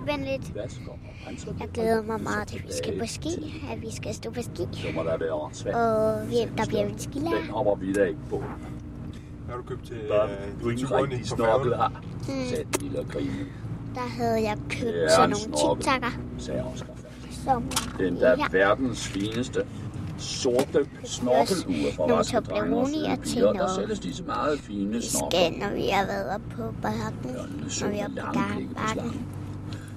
Vent 0.06 0.24
lidt. 0.26 0.54
Jeg 1.60 1.70
glæder 1.74 2.02
mig 2.02 2.22
meget 2.22 2.48
til, 2.48 2.58
at 2.58 2.64
vi 2.68 2.72
skal 2.84 3.00
på 3.00 3.06
ski. 3.06 3.64
At 3.72 3.82
vi 3.82 3.92
skal 3.96 4.14
stå 4.16 4.32
på 4.32 4.42
ski. 4.42 4.62
Og 5.74 6.30
vi- 6.30 6.36
der 6.58 6.66
bliver 6.68 6.86
en 6.86 7.00
skilærer. 7.00 7.42
Den 7.42 7.50
hopper 7.50 7.76
vi 7.76 7.94
da 7.94 8.04
ikke 8.06 8.20
på. 8.30 8.44
Har 9.50 9.58
du 9.58 9.64
købt 9.64 9.86
til, 9.88 9.98
Der 10.10 10.16
er 10.16 10.24
øh, 10.24 10.30
du 10.64 10.70
til 10.70 10.80
ikke 10.84 10.96
rigtig 10.96 11.20
på 11.20 11.26
snorkel 11.26 11.72
færgen? 11.72 11.94
her. 12.28 12.46
Sagde 12.50 12.64
den 12.74 12.82
lille 12.82 13.06
grine. 13.12 13.46
Der 13.96 14.02
havde 14.02 14.42
jeg 14.44 14.58
købt 14.70 14.96
Ja, 14.96 15.10
sådan 15.10 15.30
nogle 15.30 15.58
tic-tacker, 15.58 16.12
Sagde 16.38 16.64
Oscar. 16.74 16.88
som 17.46 17.64
Den 18.00 18.16
der 18.16 18.50
verdens 18.52 19.08
fineste 19.08 19.66
sorte 20.18 20.86
snorkelure 21.04 21.94
fra 21.96 22.08
Nogle 22.08 22.88
Søde 22.88 23.18
til 23.24 23.34
Piger. 23.34 23.46
Der 23.46 23.54
noget. 23.54 23.72
sælges 23.76 24.00
disse 24.00 24.24
meget 24.24 24.60
fine 24.60 24.92
vi 24.94 25.02
snorkel. 25.02 25.40
skal, 25.40 25.60
når 25.60 25.76
vi 25.76 25.88
har 25.88 26.06
været 26.06 26.42
på 26.56 26.64
bakken. 26.82 27.32
Når 27.82 27.90
vi 27.90 27.98
er 28.00 28.08
på 28.10 28.34
bakken. 28.34 29.26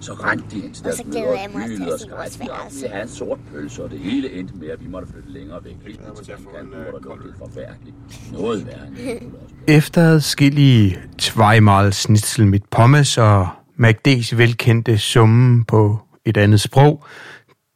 Så 0.03 0.13
rendte 0.13 0.45
de 0.51 0.65
ind 0.65 0.75
til 0.75 0.85
Og 0.85 0.85
deres 0.85 0.97
så 0.97 1.05
møder 1.07 1.21
jeg 1.21 1.51
og 1.93 1.99
se 1.99 2.05
skreg. 2.05 2.17
vores 2.19 2.41
Vi 2.41 2.47
værelse. 2.49 2.81
ville 2.81 2.93
have 2.95 3.03
en 3.03 3.09
sort 3.09 3.39
pølse, 3.55 3.85
og 3.85 3.91
det 3.91 3.99
hele 3.99 4.33
endte 4.33 4.55
med, 4.55 4.69
at 4.69 4.81
vi 4.85 4.89
måtte 4.89 5.09
flytte 5.13 5.31
længere 5.33 5.65
væk. 5.65 5.77
Ned 5.87 5.95
men 6.07 6.25
til 6.25 6.35
vandkanten, 6.35 6.83
hvor 6.91 6.99
der 6.99 7.05
lukkede 7.09 7.35
forfærdeligt. 7.39 7.97
Noget 8.33 8.67
værre 8.67 9.13
end. 9.15 9.33
Efter 9.69 10.03
adskillige 10.03 10.99
Zweimal 11.21 11.93
Schnitzel 11.93 12.47
mit 12.47 12.65
Pommes 12.71 13.19
og 13.19 13.49
McD's 13.81 14.37
velkendte 14.37 14.99
summe 14.99 15.65
på 15.65 15.99
et 16.25 16.37
andet 16.37 16.61
sprog, 16.61 17.05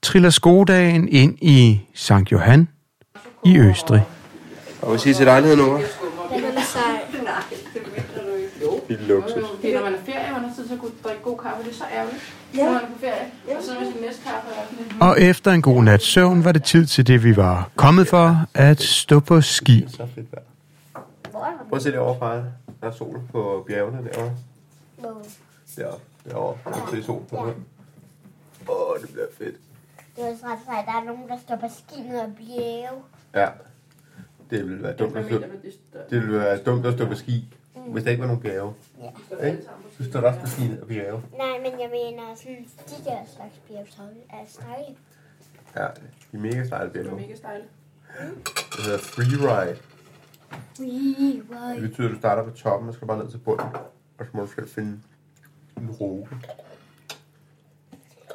triller 0.03 0.31
skodagen 0.31 1.09
ind 1.09 1.39
i 1.43 1.81
St. 1.95 2.13
Johann 2.33 2.69
i 3.45 3.59
Østrig. 3.59 4.03
Og 4.83 4.89
hvad 4.89 4.99
siger 4.99 5.15
til 5.15 5.25
lejligheden 5.27 5.61
over? 5.69 5.81
Er. 8.87 8.97
Lille 8.99 9.07
luksus. 9.15 9.49
Fordi 9.55 9.75
når 9.75 9.83
man 9.83 9.95
er 9.95 9.99
ferie, 10.07 10.33
man 10.33 10.41
har 10.41 10.55
tid 10.57 10.67
til 10.67 10.75
at 10.75 10.81
kunne 10.81 10.93
drikke 11.05 11.23
god 11.23 11.39
kaffe, 11.39 11.65
det 11.65 11.71
er 11.71 11.75
så 11.75 11.85
ærgerligt. 11.95 12.35
Ja. 12.55 12.65
Når 12.65 12.73
man 12.73 12.83
er 12.83 12.87
på 12.87 12.99
ferie, 13.01 13.57
og 13.57 13.63
sidder 13.63 13.81
med 13.81 13.93
sin 13.93 14.01
næste 14.01 14.23
kaffe 14.25 14.49
og 14.49 14.55
sådan 14.71 14.85
lidt. 14.85 15.03
Og 15.03 15.21
efter 15.21 15.53
en 15.53 15.63
god 15.63 15.83
nats 15.83 16.05
søvn 16.05 16.45
var 16.45 16.53
det 16.53 16.65
tid 16.65 16.87
til 16.87 17.07
det, 17.07 17.25
vi 17.25 17.37
var 17.37 17.71
kommet 17.77 18.09
for, 18.09 18.47
at 18.55 18.81
stå 18.81 19.21
på 19.21 19.41
ski. 19.41 19.87
Så 19.89 20.07
fedt 20.15 20.33
vejr. 20.33 20.43
Prøv 21.69 21.77
at 21.77 21.83
se 21.83 21.93
derovre, 21.93 22.19
Freja. 22.19 22.43
Der 22.81 22.87
er 22.87 22.93
sol 22.93 23.21
på 23.33 23.65
bjergene 23.69 24.09
derovre. 24.13 24.35
Deroppe. 25.03 25.29
Derovre. 26.31 26.59
Der 26.65 26.99
er 26.99 27.03
sol 27.03 27.23
på. 27.31 27.37
Åh, 27.37 27.47
oh, 28.69 29.01
det 29.03 29.11
bliver 29.13 29.27
fedt. 29.39 29.57
Det 30.17 30.25
er 30.25 30.33
også 30.33 30.47
ret 30.47 30.59
sejt. 30.67 30.87
Der 30.87 30.93
er 30.93 31.05
nogen, 31.05 31.29
der 31.29 31.37
står 31.47 31.57
på 31.57 31.67
ski 31.79 32.01
ned 32.01 32.19
og 32.19 32.31
bjerge. 32.39 33.03
Ja. 33.35 33.49
Det 34.51 34.69
ville 34.69 34.83
være 34.83 34.93
dumt 34.93 35.17
at 35.17 35.25
stå, 35.27 35.39
det 36.11 36.23
ville 36.23 36.39
være 36.39 36.59
dumt 36.59 36.87
at 36.87 36.95
stå 36.95 37.07
på 37.07 37.15
ski, 37.15 37.55
hvis 37.93 38.05
der 38.05 38.11
ikke 38.11 38.21
var 38.21 38.27
nogen 38.27 38.43
bjerge. 38.43 38.75
Ja. 39.01 39.47
Ikke? 39.47 39.63
Så 39.99 40.11
står 40.11 40.21
der 40.21 40.29
også 40.29 40.41
på 40.41 40.47
ski 40.47 40.71
og 40.83 40.89
bjerge. 40.89 41.23
Nej, 41.39 41.59
men 41.59 41.81
jeg 41.81 41.91
mener 41.91 42.35
sådan 42.35 42.69
de 42.89 43.05
der 43.05 43.19
slags 43.37 43.55
bjerge, 43.69 44.17
er 44.31 44.45
stejle. 44.47 44.97
Ja, 45.77 45.87
de 46.33 46.37
er 46.37 46.41
mega 46.41 46.65
stejle 46.67 46.91
bjerge. 46.91 47.17
Mega 47.17 47.35
stejle. 47.37 47.65
Det 48.77 48.85
hedder 48.85 48.99
freeride. 48.99 49.79
Wee, 50.81 51.43
Det 51.75 51.83
betyder, 51.83 52.09
at 52.09 52.15
du 52.15 52.19
starter 52.19 52.45
på 52.45 52.51
toppen 52.51 52.89
og 52.89 52.95
skal 52.95 53.09
bare 53.09 53.19
ned 53.19 53.31
til 53.31 53.39
bunden. 53.39 53.67
Og 54.19 54.27
så 54.27 54.31
må 54.35 54.41
du 54.41 54.47
selv 54.47 54.69
finde 54.69 55.01
en 55.77 55.91
roe. 55.91 56.29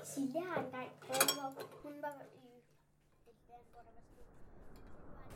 Silja 0.03 0.39
har 0.49 0.61
engang 0.65 0.89
prøvet, 1.07 1.31
hvor 1.33 1.65
hun 1.83 1.91
var 2.01 2.15
i 2.43 2.47
et 3.29 3.39
land, 3.49 3.63
hvor 3.71 3.81
der 3.81 3.91
var 3.97 4.03
sådan 4.09 5.31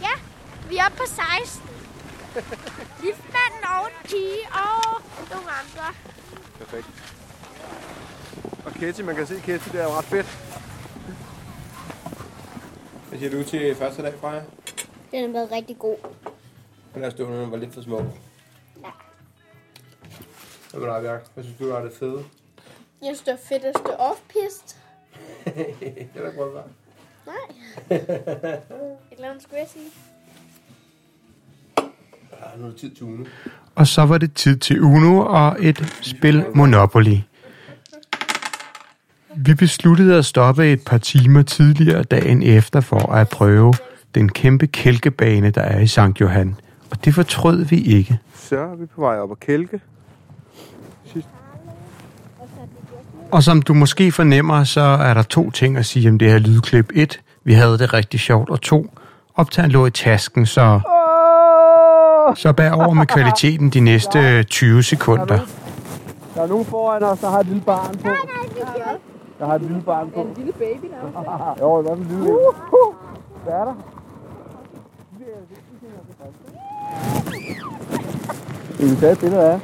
Ja, 0.00 0.14
vi 0.68 0.76
er 0.76 0.84
oppe 0.86 0.95
på 1.06 1.12
16. 1.12 1.62
Liftmanden 3.02 3.62
og 3.74 3.86
en 3.86 3.96
pige 4.04 4.42
og 4.52 5.02
nogle 5.30 5.50
andre. 5.60 5.94
Perfekt. 6.58 6.86
Og 8.66 8.72
Ketty, 8.72 9.00
man 9.00 9.16
kan 9.16 9.26
se 9.26 9.40
Ketty, 9.40 9.68
det 9.68 9.80
er 9.80 9.98
ret 9.98 10.04
fedt. 10.04 10.26
Hvad 13.08 13.18
siger 13.18 13.30
du 13.30 13.44
til 13.44 13.74
første 13.74 14.02
dag, 14.02 14.14
Freja? 14.20 14.42
Den 15.10 15.24
har 15.24 15.32
været 15.32 15.52
rigtig 15.52 15.78
god. 15.78 15.96
Den 16.94 17.02
her 17.02 17.10
stående 17.10 17.50
var 17.50 17.56
lidt 17.56 17.74
for 17.74 17.82
små. 17.82 17.98
Ja. 18.82 18.90
Hvad 20.70 20.80
med 20.80 20.94
dig, 20.94 21.02
Bjark? 21.02 21.26
Hvad 21.34 21.44
synes 21.44 21.58
du 21.58 21.70
er 21.70 21.80
det 21.80 21.92
fede? 21.92 22.24
Jeg 23.02 23.16
synes, 23.16 23.20
det 23.20 23.32
er 23.32 23.46
fedt 23.48 23.64
at 23.64 23.78
stå 23.78 23.92
off-pist. 23.92 24.76
det 25.54 26.08
er 26.14 26.30
da 26.30 26.44
være. 26.44 26.64
Nej. 27.26 27.34
Et 29.10 29.16
eller 29.16 29.28
andet 29.28 29.42
skulle 29.42 29.58
jeg 29.58 29.68
sige. 29.68 29.90
Er 32.62 32.66
det 32.66 32.76
tid 32.76 32.90
til 32.90 33.04
ugen. 33.04 33.26
Og 33.74 33.86
så 33.86 34.04
var 34.04 34.18
det 34.18 34.32
tid 34.32 34.56
til 34.56 34.80
Uno 34.80 35.18
og 35.18 35.56
et 35.60 35.98
spil 36.00 36.44
Monopoly. 36.54 37.16
Vi 39.36 39.54
besluttede 39.54 40.18
at 40.18 40.24
stoppe 40.24 40.72
et 40.72 40.80
par 40.86 40.98
timer 40.98 41.42
tidligere 41.42 42.02
dagen 42.02 42.42
efter 42.42 42.80
for 42.80 43.12
at 43.12 43.28
prøve 43.28 43.74
den 44.14 44.28
kæmpe 44.28 44.66
kælkebane, 44.66 45.50
der 45.50 45.60
er 45.60 45.80
i 45.80 45.86
St. 45.86 46.20
Johan. 46.20 46.56
Og 46.90 47.04
det 47.04 47.14
fortrød 47.14 47.64
vi 47.64 47.80
ikke. 47.80 48.18
Så 48.34 48.58
er 48.58 48.76
vi 48.76 48.86
på 48.86 49.00
vej 49.00 49.18
op 49.18 49.30
ad 49.30 49.36
Kælke. 49.36 49.80
Og 53.30 53.42
som 53.42 53.62
du 53.62 53.74
måske 53.74 54.12
fornemmer, 54.12 54.64
så 54.64 54.80
er 54.80 55.14
der 55.14 55.22
to 55.22 55.50
ting 55.50 55.76
at 55.76 55.86
sige 55.86 56.08
om 56.08 56.18
det 56.18 56.30
her 56.30 56.38
lydklip. 56.38 56.92
Et, 56.94 57.20
vi 57.44 57.52
havde 57.52 57.78
det 57.78 57.92
rigtig 57.92 58.20
sjovt. 58.20 58.50
Og 58.50 58.60
to, 58.60 58.94
optagen 59.34 59.70
lå 59.70 59.86
i 59.86 59.90
tasken, 59.90 60.46
så, 60.46 60.80
så 62.34 62.52
bær 62.52 62.72
over 62.72 62.94
med 62.94 63.06
kvaliteten 63.06 63.70
de 63.70 63.80
næste 63.80 64.42
20 64.42 64.82
sekunder. 64.82 65.38
Der 66.34 66.42
er 66.42 66.46
nogen 66.46 66.64
foran 66.64 67.02
os, 67.02 67.18
der 67.18 67.30
har 67.30 67.40
et 67.40 67.46
lille 67.46 67.62
barn 67.62 67.96
på. 67.96 68.08
Der 69.38 69.46
har 69.46 69.54
et 69.54 69.60
lille 69.62 69.82
barn 69.82 70.10
på. 70.10 70.20
En 70.20 70.34
lille 70.36 70.52
baby 70.52 70.86
der. 70.90 71.56
jo, 71.60 71.82
der 71.82 71.90
er 71.90 71.94
en 71.94 72.06
lille 72.10 72.24
baby. 72.24 72.34
Hvad 73.44 73.54
er 73.54 73.64
der? 73.64 73.74
Skal 78.74 78.90
vi 78.90 78.96
tage 78.96 79.12
et 79.12 79.18
billede 79.18 79.42
af? 79.42 79.60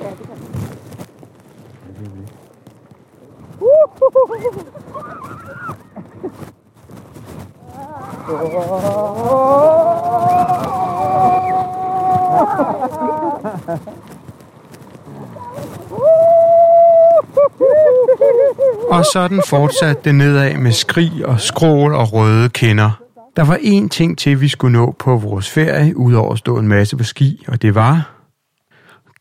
Og 18.90 19.04
sådan 19.12 19.42
fortsatte 19.48 20.02
det 20.04 20.14
nedad 20.14 20.56
med 20.56 20.72
skrig 20.72 21.26
og 21.26 21.40
skrål 21.40 21.94
og 21.94 22.12
røde 22.12 22.48
kinder. 22.48 22.90
Der 23.36 23.44
var 23.44 23.56
én 23.56 23.88
ting 23.88 24.18
til, 24.18 24.40
vi 24.40 24.48
skulle 24.48 24.72
nå 24.72 24.94
på 24.98 25.16
vores 25.16 25.50
ferie, 25.50 25.96
udover 25.96 26.32
at 26.32 26.38
stå 26.38 26.58
en 26.58 26.68
masse 26.68 26.96
på 26.96 27.04
ski, 27.04 27.44
og 27.48 27.62
det 27.62 27.74
var... 27.74 28.08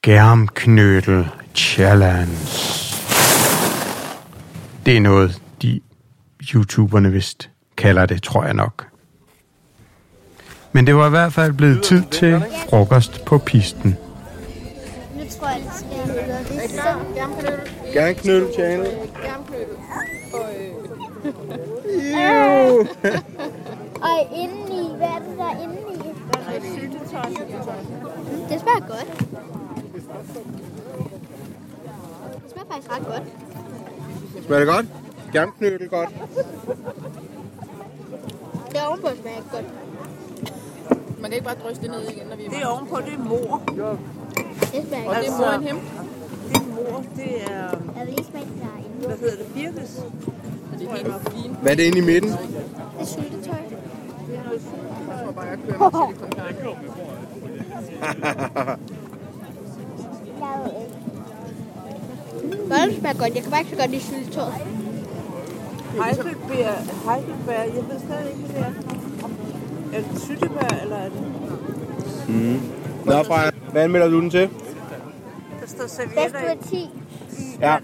Germknødel 0.04 1.28
Challenge. 1.56 2.38
Det 4.86 4.98
er 4.98 5.02
noget, 5.02 5.42
de 5.62 5.82
YouTuberne 6.54 7.12
vist 7.12 7.50
kalder 7.78 8.06
det, 8.06 8.24
tror 8.24 8.44
jeg 8.44 8.54
nok. 8.54 8.91
Men 10.74 10.88
det 10.88 10.96
var 10.96 11.08
i 11.08 11.10
hvert 11.10 11.34
fald 11.34 11.54
blevet 11.54 11.84
tid 11.84 12.04
til 12.12 12.44
frokost 12.70 13.26
på 13.26 13.38
pisten. 13.38 13.98
Nu 15.16 15.22
tror 15.40 15.48
jeg, 15.48 15.62
det 15.64 15.74
skal 15.74 15.88
jeg 16.28 16.46
det 16.50 16.64
er 16.64 16.68
så. 16.68 17.52
Gerne 17.94 18.14
knødel 18.14 18.54
channel. 18.54 18.88
Og 24.02 24.28
indeni, 24.36 24.96
hvad 24.98 25.08
er 25.08 25.20
det 25.20 25.38
der 25.38 25.52
indeni? 25.64 25.92
Det 28.50 28.60
smager 28.60 28.88
godt. 28.88 29.08
Det 32.44 32.52
smager 32.52 32.68
faktisk 32.72 32.92
ret 32.92 33.06
godt. 33.06 33.24
Smager 34.46 34.60
det 34.60 34.68
godt? 34.68 34.86
Gerne 35.34 35.52
knødel 35.58 35.90
godt. 35.90 36.10
Det 38.70 38.78
er 38.78 38.86
ovenpå 38.86 39.08
smager 39.22 39.42
godt. 39.52 39.66
Man 41.22 41.30
kan 41.30 41.34
ikke 41.34 41.46
bare 41.46 41.56
drysse 41.64 41.82
det 41.82 41.92
ned 41.92 42.02
igen, 42.10 42.28
når 42.30 42.36
vi 42.36 42.46
er 42.46 42.50
Det 42.50 42.62
er 42.62 42.68
ovenpå, 42.68 42.98
det 43.06 43.14
er 43.14 43.18
mor. 43.18 43.62
Det 43.68 43.76
smager 44.88 45.10
Og 45.10 45.16
det 45.16 45.28
er 45.28 45.38
mor 45.38 45.52
en 45.52 45.64
hem. 45.64 45.80
Det 46.50 46.58
er 46.58 46.68
mor, 46.76 47.04
det 47.16 47.44
er, 47.44 47.70
Jeg 47.98 48.06
vil 48.06 48.14
lige 48.16 48.26
smage 48.32 48.46
det 48.46 48.62
der 48.62 49.08
hvad 49.08 49.18
hedder 49.18 49.36
det, 49.36 49.46
birkes? 49.54 50.02
Det 50.80 50.88
er 50.88 50.96
helt 50.96 51.30
fint. 51.34 51.58
Hvad 51.62 51.72
er 51.72 51.76
det 51.76 51.84
inde 51.84 51.98
i 51.98 52.02
midten? 52.02 52.30
Det 52.30 52.40
er 53.00 53.06
syltetøj. 53.06 53.58
Jeg 54.32 55.20
tror 55.24 55.32
bare, 55.32 55.46
jeg 55.46 55.58
kører 55.68 55.90
med. 55.90 56.12
Jeg 60.42 60.60
ved 60.64 60.72
ikke. 60.82 61.02
Bollen 62.70 63.00
smager 63.00 63.18
godt. 63.18 63.36
Jeg 63.36 63.44
kan 63.44 63.52
bare 63.52 63.62
ikke 63.62 63.72
så 63.72 63.78
godt 63.78 63.92
lide 63.92 64.04
syltetøj. 64.04 64.52
Heidelbær, 67.06 67.62
jeg 67.62 67.84
ved 67.90 68.00
stadig 68.00 68.30
ikke, 68.32 68.40
hvad 68.40 68.64
det 68.64 68.66
er. 68.66 69.01
Er 69.94 70.02
det 70.02 70.22
syttebær, 70.22 70.78
eller 70.82 70.96
er 70.96 71.10
det... 71.10 71.22
Nå, 73.06 73.24
Freja. 73.24 73.50
Hvad 73.72 73.82
anmelder 73.84 74.08
du 74.08 74.22
den 74.22 74.30
til? 74.30 74.50
Der 75.62 75.68
står 75.68 75.78
Bedst 75.84 75.96
servietter 75.96 76.54
i. 76.54 76.58
10, 76.70 76.90
Ja. 77.62 77.78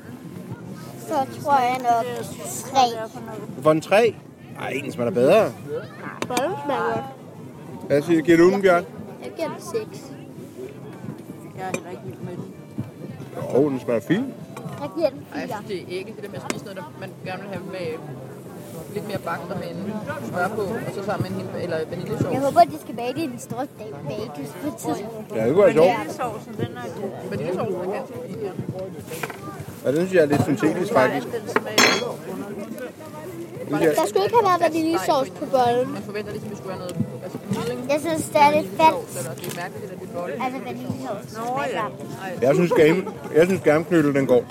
så 1.07 1.13
tror 1.41 1.59
jeg 1.59 1.77
nok 1.77 2.25
3. 2.71 2.79
For 3.63 3.71
en 3.71 3.81
3? 3.81 4.15
Ej, 4.59 4.69
en 4.83 4.91
smager 4.91 5.11
bedre. 5.11 5.51
Bollen 6.27 6.55
smager 6.65 6.93
godt. 6.93 7.05
Hvad 7.87 8.01
siger 8.01 8.21
Giver 8.21 8.37
du 8.37 8.51
den, 8.51 8.61
Bjørn? 8.61 8.85
Jeg 9.23 9.31
giver 9.35 9.47
den 9.47 9.61
6. 9.89 10.11
Jeg 11.57 11.65
er 11.67 11.71
heller 11.75 11.89
ikke 11.91 12.01
vild 12.05 12.17
med 12.19 12.31
den. 12.33 12.53
Jo, 13.55 13.69
den 13.69 13.79
smager 13.79 13.99
fint. 13.99 14.25
Jeg 14.81 14.89
giver 14.97 15.09
den 15.09 15.19
Ej, 15.33 15.39
jeg 15.39 15.47
4. 15.49 15.57
synes, 15.57 15.67
det 15.67 15.77
er 15.81 15.99
ægelt, 15.99 16.15
det 16.15 16.23
der 16.23 16.29
med 16.29 16.37
at 16.39 16.43
spise 16.51 16.65
noget, 16.65 16.77
der 16.77 16.83
man 16.99 17.09
gerne 17.25 17.41
vil 17.43 17.51
have 17.51 17.65
med 17.65 17.87
lidt 18.93 19.07
mere 19.07 19.17
bagt 19.29 19.51
og 19.51 19.57
med 19.59 19.67
en 19.73 19.93
smør 20.29 20.47
på, 20.47 20.61
og 20.61 20.91
så 20.95 21.03
sammen 21.05 21.23
med 21.23 21.29
en 21.31 21.37
hindbær 21.41 21.59
eller 21.59 21.77
vaniljesauce. 21.89 22.33
Jeg 22.35 22.41
håber, 22.41 22.61
at 22.61 22.67
de 22.73 22.79
skal 22.85 22.95
bage 22.95 23.13
det 23.13 23.23
i 23.27 23.27
den 23.27 23.39
store 23.39 23.65
dag 23.79 23.91
bagels 24.09 24.51
på 24.61 24.67
et 24.67 24.77
tidspunkt. 24.85 25.35
Ja, 25.35 25.45
det 25.45 25.53
kunne 25.53 25.65
være 25.65 25.73
sjovt. 25.73 25.87
Vaniljesaucen, 25.87 26.53
den 26.61 26.71
er 26.83 26.87
god. 27.01 27.11
Vaniljesauce 27.29 27.75
er 27.77 27.91
ganske 27.97 28.15
fint, 28.27 28.41
ja. 28.43 28.51
Ja, 29.83 29.91
den 29.91 29.97
synes 29.97 30.13
jeg 30.13 30.21
er 30.21 30.25
lidt 30.25 30.43
syntetisk, 30.43 30.93
faktisk. 30.93 31.27
Den 31.31 31.41
smager 31.49 31.77
Der 33.99 34.05
skulle 34.09 34.23
ikke 34.25 34.37
have 34.41 34.47
været 34.49 34.61
vaniljesauce 34.67 35.31
på 35.31 35.45
bollen. 35.45 35.93
Man 35.93 36.03
forventer 36.09 36.31
ligesom, 36.31 36.49
at 36.49 36.51
vi 36.51 36.57
skulle 36.57 36.73
have 36.75 36.83
noget 36.85 36.95
altså. 37.23 37.37
Jeg 37.93 37.99
synes, 38.05 38.23
det 38.33 38.41
er 38.41 38.51
lidt 38.61 38.71
falsk. 38.79 39.13
Altså 40.45 40.59
vaniljesauce. 40.65 41.27
Nå 41.37 41.61
ja. 41.77 41.85
Jeg 42.41 42.55
synes, 42.55 42.71
gerne, 42.71 43.05
jeg 43.35 43.45
synes 43.45 43.61
gerne 43.61 43.83
knødel, 43.83 44.15
den 44.15 44.27
går. 44.27 44.43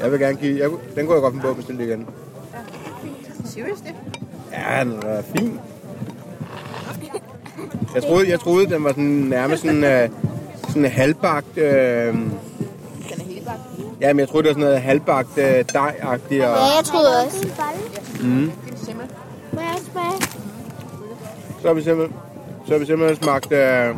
Jeg 0.00 0.12
vil 0.12 0.20
gerne 0.20 0.36
give... 0.36 0.58
Jeg, 0.62 0.70
den 0.70 1.06
kunne 1.06 1.14
jeg 1.14 1.22
godt 1.22 1.32
finde 1.32 1.44
på 1.44 1.50
at 1.50 1.56
bestille 1.56 1.84
igen. 1.84 2.08
Seriously? 3.46 3.90
Ja, 4.52 4.84
den 4.84 4.92
er 5.06 5.22
fin. 5.36 5.58
Jeg 7.94 8.02
troede, 8.02 8.30
jeg 8.30 8.40
troede 8.40 8.66
den 8.66 8.84
var 8.84 8.90
sådan 8.90 9.04
nærmest 9.04 9.62
sådan, 9.62 10.04
uh, 10.10 10.16
sådan 10.68 10.84
en 10.84 10.90
halvbagt... 10.90 11.46
Uh, 11.56 11.62
Den 11.62 12.30
er 13.20 13.24
helt 13.28 13.44
bagt. 13.46 13.58
ja, 14.00 14.12
men 14.12 14.20
jeg 14.20 14.28
troede, 14.28 14.42
det 14.42 14.48
var 14.48 14.54
sådan 14.54 14.64
noget 14.68 14.80
halvbagt 14.82 15.28
uh, 15.36 15.42
dej-agtigt. 15.72 16.44
Og, 16.44 16.56
Ja, 16.56 16.76
jeg 16.76 16.84
troede 16.84 17.08
også. 17.24 17.46
mm. 18.22 18.50
Må 19.52 19.60
jeg 19.60 19.74
smage? 19.92 20.22
Så 21.62 21.66
har 21.66 21.74
vi 21.74 21.82
simpelthen, 21.82 22.16
så 22.66 22.72
har 22.72 22.78
vi 22.78 22.86
simpelthen 22.86 23.22
smagt 23.22 23.46
uh, 23.46 23.96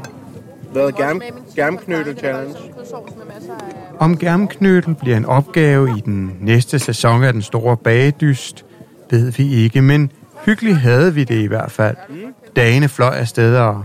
hvad 0.73 0.93
germ, 0.93 1.21
germknødel 1.57 2.19
challenge. 2.19 2.55
Af... 2.57 2.63
Om 3.99 4.19
germknødel 4.19 4.95
bliver 4.95 5.17
en 5.17 5.25
opgave 5.27 5.99
i 5.99 6.01
den 6.01 6.37
næste 6.41 6.79
sæson 6.79 7.25
af 7.25 7.33
Den 7.33 7.43
Store 7.43 7.77
Bagedyst, 7.77 8.65
ved 9.11 9.33
vi 9.33 9.55
ikke, 9.55 9.83
men 9.83 10.13
hyggeligt 10.45 10.77
havde 10.77 11.15
vi 11.15 11.25
det 11.25 11.43
i 11.43 11.47
hvert 11.47 11.71
fald. 11.71 11.97
Dagene 12.57 12.89
fløj 12.89 13.15
afsted 13.15 13.57
og 13.57 13.85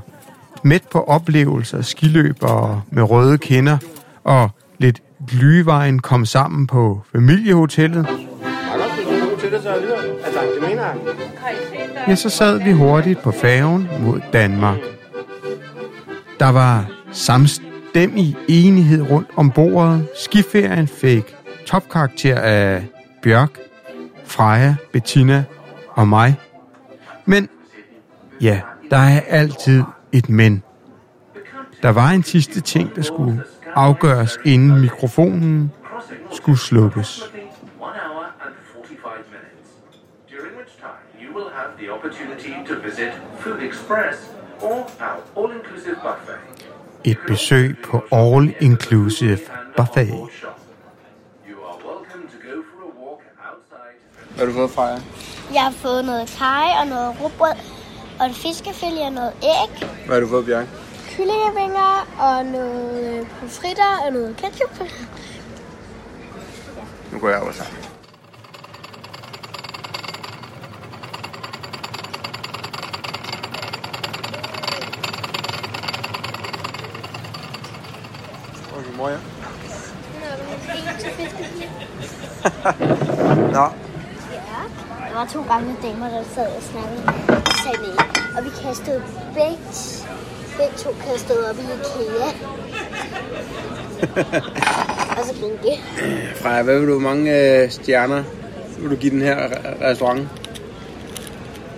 midt 0.64 0.90
på 0.90 1.04
oplevelser, 1.04 1.82
skiløb 1.82 2.38
og 2.42 2.82
med 2.92 3.04
røde 3.04 3.38
kinder 3.38 3.78
og 4.24 4.50
lidt 4.78 5.02
glyvejen 5.28 6.00
kom 6.00 6.26
sammen 6.26 6.68
på 6.68 7.02
familiehotellet. 7.12 8.08
Altså, 9.54 10.42
det 10.56 10.70
mener 10.70 10.84
jeg. 10.84 10.96
Ja, 12.08 12.16
så 12.16 12.30
sad 12.30 12.64
vi 12.64 12.72
hurtigt 12.72 13.22
på 13.22 13.32
færgen 13.32 13.90
mod 14.00 14.20
Danmark. 14.34 14.78
Der 16.40 16.50
var 16.50 16.86
samstemmig 17.12 18.36
enighed 18.48 19.02
rundt 19.10 19.28
om 19.36 19.52
bordet. 19.52 20.08
Skiferien 20.24 20.88
fik 20.88 21.36
topkarakter 21.66 22.40
af 22.40 22.86
Bjørk, 23.24 23.50
Freja, 24.26 24.76
Bettina 24.92 25.44
og 25.90 26.08
mig. 26.08 26.36
Men 27.26 27.50
ja, 28.42 28.62
der 28.92 28.98
er 28.98 29.22
altid 29.28 29.84
et 30.12 30.30
men. 30.30 30.64
Der 31.82 31.90
var 31.90 32.10
en 32.10 32.24
sidste 32.24 32.62
ting, 32.62 32.96
der 32.96 33.02
skulle 33.02 33.44
afgøres, 33.76 34.40
inden 34.46 34.82
mikrofonen 34.82 35.72
skulle 36.32 36.58
slukkes. 36.60 37.22
One 37.80 37.92
hour 38.06 38.24
and 38.46 38.54
45 38.74 39.14
minutes, 39.32 39.70
during 40.32 40.58
which 40.58 40.74
time 40.78 41.24
you 41.24 41.36
will 41.38 41.50
have 41.54 41.70
the 41.80 41.92
opportunity 41.92 42.54
to 42.68 42.74
visit 42.88 43.12
Food 43.40 43.60
Express 43.62 44.32
or 44.62 44.90
our 45.00 45.44
all-inclusive 45.46 45.96
buffet. 45.96 46.38
Et 47.06 47.18
besøg 47.28 47.78
på 47.86 48.04
All 48.12 48.54
Inclusive 48.60 49.40
Buffet. 49.78 50.14
Hvad 54.44 54.54
har 54.54 54.60
du 54.60 54.68
fået, 54.68 54.72
Freja? 54.76 55.00
Jeg 55.54 55.62
har 55.62 55.72
fået 55.72 56.06
noget 56.06 56.36
kaj 56.38 56.66
og 56.82 56.88
noget 56.88 57.16
rugbrød 57.22 57.54
og 58.20 58.26
en 58.26 58.34
fiskefilet 58.34 59.02
og 59.02 59.12
noget 59.12 59.34
æg. 59.44 59.88
Hvad 60.06 60.16
har 60.16 60.20
du 60.20 60.28
fået, 60.28 60.46
Bjørn? 60.46 60.70
Kyllingevinger 61.10 62.08
og 62.20 62.46
noget 62.46 63.28
pomfritter 63.40 63.98
og 64.06 64.14
noget 64.14 64.36
ketchup. 64.38 64.80
Nu 67.12 67.20
går 67.20 67.30
jeg 67.30 67.42
over 67.42 67.52
sammen. 67.52 67.84
Okay, 78.78 78.98
mor, 78.98 79.10
ja. 79.10 79.18
Nå, 83.52 83.68
Der 85.14 85.20
var 85.20 85.28
to 85.34 85.42
gamle 85.42 85.76
damer, 85.84 86.10
der 86.10 86.24
sad 86.36 86.48
og 86.48 86.62
snakkede 86.62 87.04
sagde 87.64 87.78
nej. 87.96 88.06
Og 88.38 88.46
vi 88.46 88.50
kastede 88.50 89.04
begge, 89.34 89.58
begge 90.58 90.78
to 90.78 90.90
kastede 91.08 91.50
op 91.50 91.56
i 91.56 91.62
IKEA. 91.62 92.28
og 95.18 95.26
så 95.26 95.34
grinte 95.40 95.64
de. 95.64 95.78
Freja, 96.36 96.62
hvad 96.64 96.80
vil 96.80 96.88
du, 96.88 97.00
hvor 97.00 97.10
mange 97.10 97.40
øh, 97.40 97.72
stjerner 97.72 98.24
vil 98.80 98.92
du 98.92 98.96
give 98.96 99.12
den 99.12 99.22
her 99.22 99.48
re- 99.48 99.84
restaurant? 99.86 100.28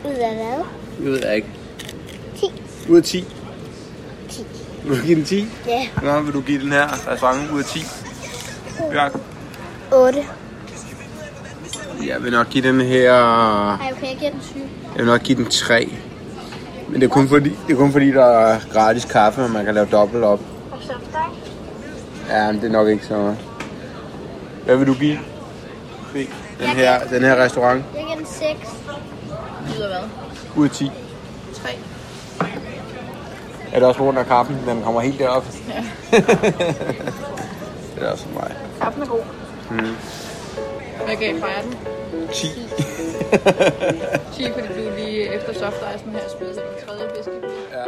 Ud 0.06 0.14
af 0.14 0.36
hvad? 0.36 0.64
Det 0.98 1.06
ved 1.06 1.26
jeg 1.26 1.36
ikke. 1.36 1.48
10. 2.36 2.46
Ud 2.90 2.98
af 2.98 3.04
10? 3.04 3.26
10. 4.30 4.46
Vil 4.84 4.98
du 5.00 5.06
give 5.06 5.16
den 5.16 5.26
10? 5.26 5.48
Ja. 5.68 5.88
Nå, 6.04 6.22
vil 6.22 6.34
du 6.34 6.42
give 6.42 6.62
den 6.62 6.72
her 6.72 7.12
restaurant 7.12 7.52
ud 7.52 7.60
af 7.60 7.66
10? 7.66 7.80
Bjørk? 8.92 9.14
8. 9.94 10.26
Jeg 12.08 12.24
vil 12.24 12.32
nok 12.32 12.50
give 12.50 12.68
den 12.68 12.82
her... 12.82 13.14
Ej, 13.14 13.92
okay, 13.92 14.08
jeg 14.10 14.18
giver 14.20 14.32
den 14.32 14.42
7. 14.42 14.60
Jeg 14.60 14.98
vil 14.98 15.06
nok 15.06 15.22
give 15.22 15.38
den 15.38 15.50
3. 15.50 15.98
Men 16.90 17.02
det 17.02 17.08
er 17.08 17.12
kun 17.12 17.28
fordi, 17.28 17.50
det 17.68 17.74
er 17.74 17.78
kun 17.78 17.92
fordi 17.92 18.12
der 18.12 18.26
er 18.26 18.60
gratis 18.74 19.06
kaffe, 19.06 19.44
og 19.44 19.50
man 19.52 19.66
kan 19.66 19.74
lave 19.74 19.88
dobbelt 19.92 20.24
op. 20.24 20.40
Og 20.72 20.78
så 20.82 20.94
dig. 21.14 21.26
Ja, 22.30 22.52
men 22.52 22.62
det 22.62 22.68
er 22.68 22.72
nok 22.72 22.88
ikke 22.88 23.06
så 23.06 23.18
meget. 23.18 23.38
Hvad 24.66 24.76
vil 24.78 24.88
du 24.88 24.94
give? 24.94 25.20
Den 26.60 26.68
her, 26.68 27.00
den 27.08 27.22
her 27.24 27.44
restaurant 27.44 27.84
Jeg 27.96 28.04
giver 28.04 28.16
den 28.18 28.26
6. 28.26 28.48
Lyder 29.76 29.88
hvad? 29.88 30.10
ud 30.56 30.66
af 30.66 30.72
10. 30.72 30.92
3. 31.54 31.70
Er 33.72 33.80
det 33.80 33.88
også 33.88 34.00
grund 34.00 34.20
af 34.20 34.26
kaffen? 34.26 34.58
Den 34.68 34.82
kommer 34.84 35.02
helt 35.02 35.20
derop. 35.20 35.46
Ja. 35.70 35.84
det 37.96 38.04
er 38.04 38.12
også 38.12 38.26
mig. 38.34 38.56
Kaffen 38.82 39.02
er 39.02 39.08
god. 39.08 39.20
Mm. 39.72 39.96
Hvad 41.06 41.16
gav 41.16 41.40
Freja 41.40 41.62
den? 41.62 41.74
10. 42.34 42.48
10, 44.34 44.52
fordi 44.54 44.68
du 44.68 44.96
lige 44.98 45.36
efter 45.36 45.54
softicen 45.54 46.12
her 46.12 46.20
spiste 46.30 46.62
den 46.62 46.88
tredje 46.88 47.10
fisk. 47.18 47.30
Ja. 47.72 47.84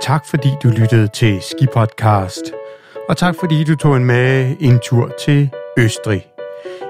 Tak 0.00 0.26
fordi 0.26 0.48
du 0.62 0.68
lyttede 0.68 1.08
til 1.08 1.42
Skipodcast. 1.42 2.52
Og 3.08 3.16
tak 3.16 3.34
fordi 3.40 3.64
du 3.64 3.76
tog 3.76 3.96
en 3.96 4.04
med 4.04 4.56
en 4.60 4.78
tur 4.78 5.10
til 5.24 5.50
Østrig. 5.78 6.26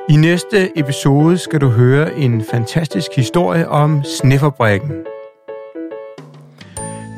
I 0.09 0.16
næste 0.16 0.79
episode 0.79 1.38
skal 1.38 1.61
du 1.61 1.68
høre 1.68 2.14
en 2.14 2.45
fantastisk 2.51 3.11
historie 3.16 3.68
om 3.68 4.05
snefabrikken. 4.05 5.07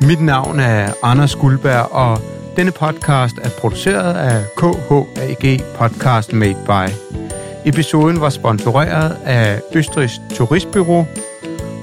Mit 0.08 0.20
navn 0.20 0.60
er 0.60 0.92
Anders 1.02 1.36
Guldberg, 1.36 1.92
og 1.92 2.18
denne 2.56 2.72
podcast 2.72 3.36
er 3.42 3.50
produceret 3.50 4.14
af 4.14 4.44
KHAG 4.56 5.60
Podcast 5.78 6.32
Made 6.32 6.56
By. 6.66 6.92
Episoden 7.64 8.20
var 8.20 8.28
sponsoreret 8.30 9.16
af 9.24 9.60
Østrigs 9.74 10.20
Turistbyrå, 10.34 11.04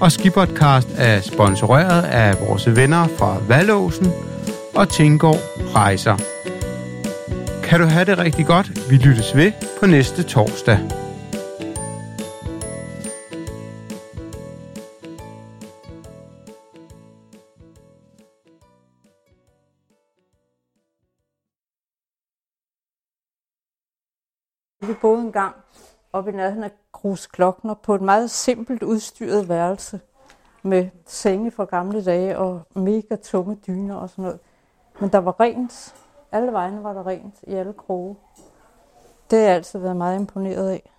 og 0.01 0.11
Skipodcast 0.11 0.87
er 0.97 1.21
sponsoreret 1.21 2.03
af 2.03 2.35
vores 2.47 2.75
venner 2.75 3.07
fra 3.17 3.37
Valåsen 3.47 4.11
og 4.75 4.89
Tingård 4.89 5.39
Rejser. 5.75 6.17
Kan 7.63 7.79
du 7.79 7.85
have 7.85 8.05
det 8.05 8.17
rigtig 8.17 8.45
godt? 8.45 8.71
Vi 8.89 8.95
lyttes 8.95 9.35
ved 9.35 9.51
på 9.79 9.85
næste 9.85 10.23
torsdag. 10.23 11.00
Vi 24.91 24.95
boede 25.01 25.21
engang 25.21 25.55
oppe 26.13 26.31
i 26.31 26.35
nærheden 26.35 26.63
af 26.63 26.71
Grus 26.91 27.27
Klokner 27.27 27.73
på 27.73 27.95
et 27.95 28.01
meget 28.01 28.31
simpelt 28.31 28.83
udstyret 28.83 29.49
værelse 29.49 29.99
med 30.63 30.89
senge 31.05 31.51
fra 31.51 31.65
gamle 31.65 32.05
dage 32.05 32.37
og 32.37 32.61
mega 32.75 33.15
tunge 33.15 33.55
dyner 33.67 33.95
og 33.95 34.09
sådan 34.09 34.23
noget. 34.23 34.39
Men 34.99 35.09
der 35.09 35.17
var 35.17 35.39
rent. 35.39 35.95
Alle 36.31 36.51
vegne 36.51 36.83
var 36.83 36.93
der 36.93 37.07
rent 37.07 37.35
i 37.43 37.53
alle 37.53 37.73
kroge. 37.73 38.15
Det 39.29 39.39
har 39.39 39.45
jeg 39.45 39.55
altid 39.55 39.79
været 39.79 39.95
meget 39.95 40.19
imponeret 40.19 40.69
af. 40.69 40.91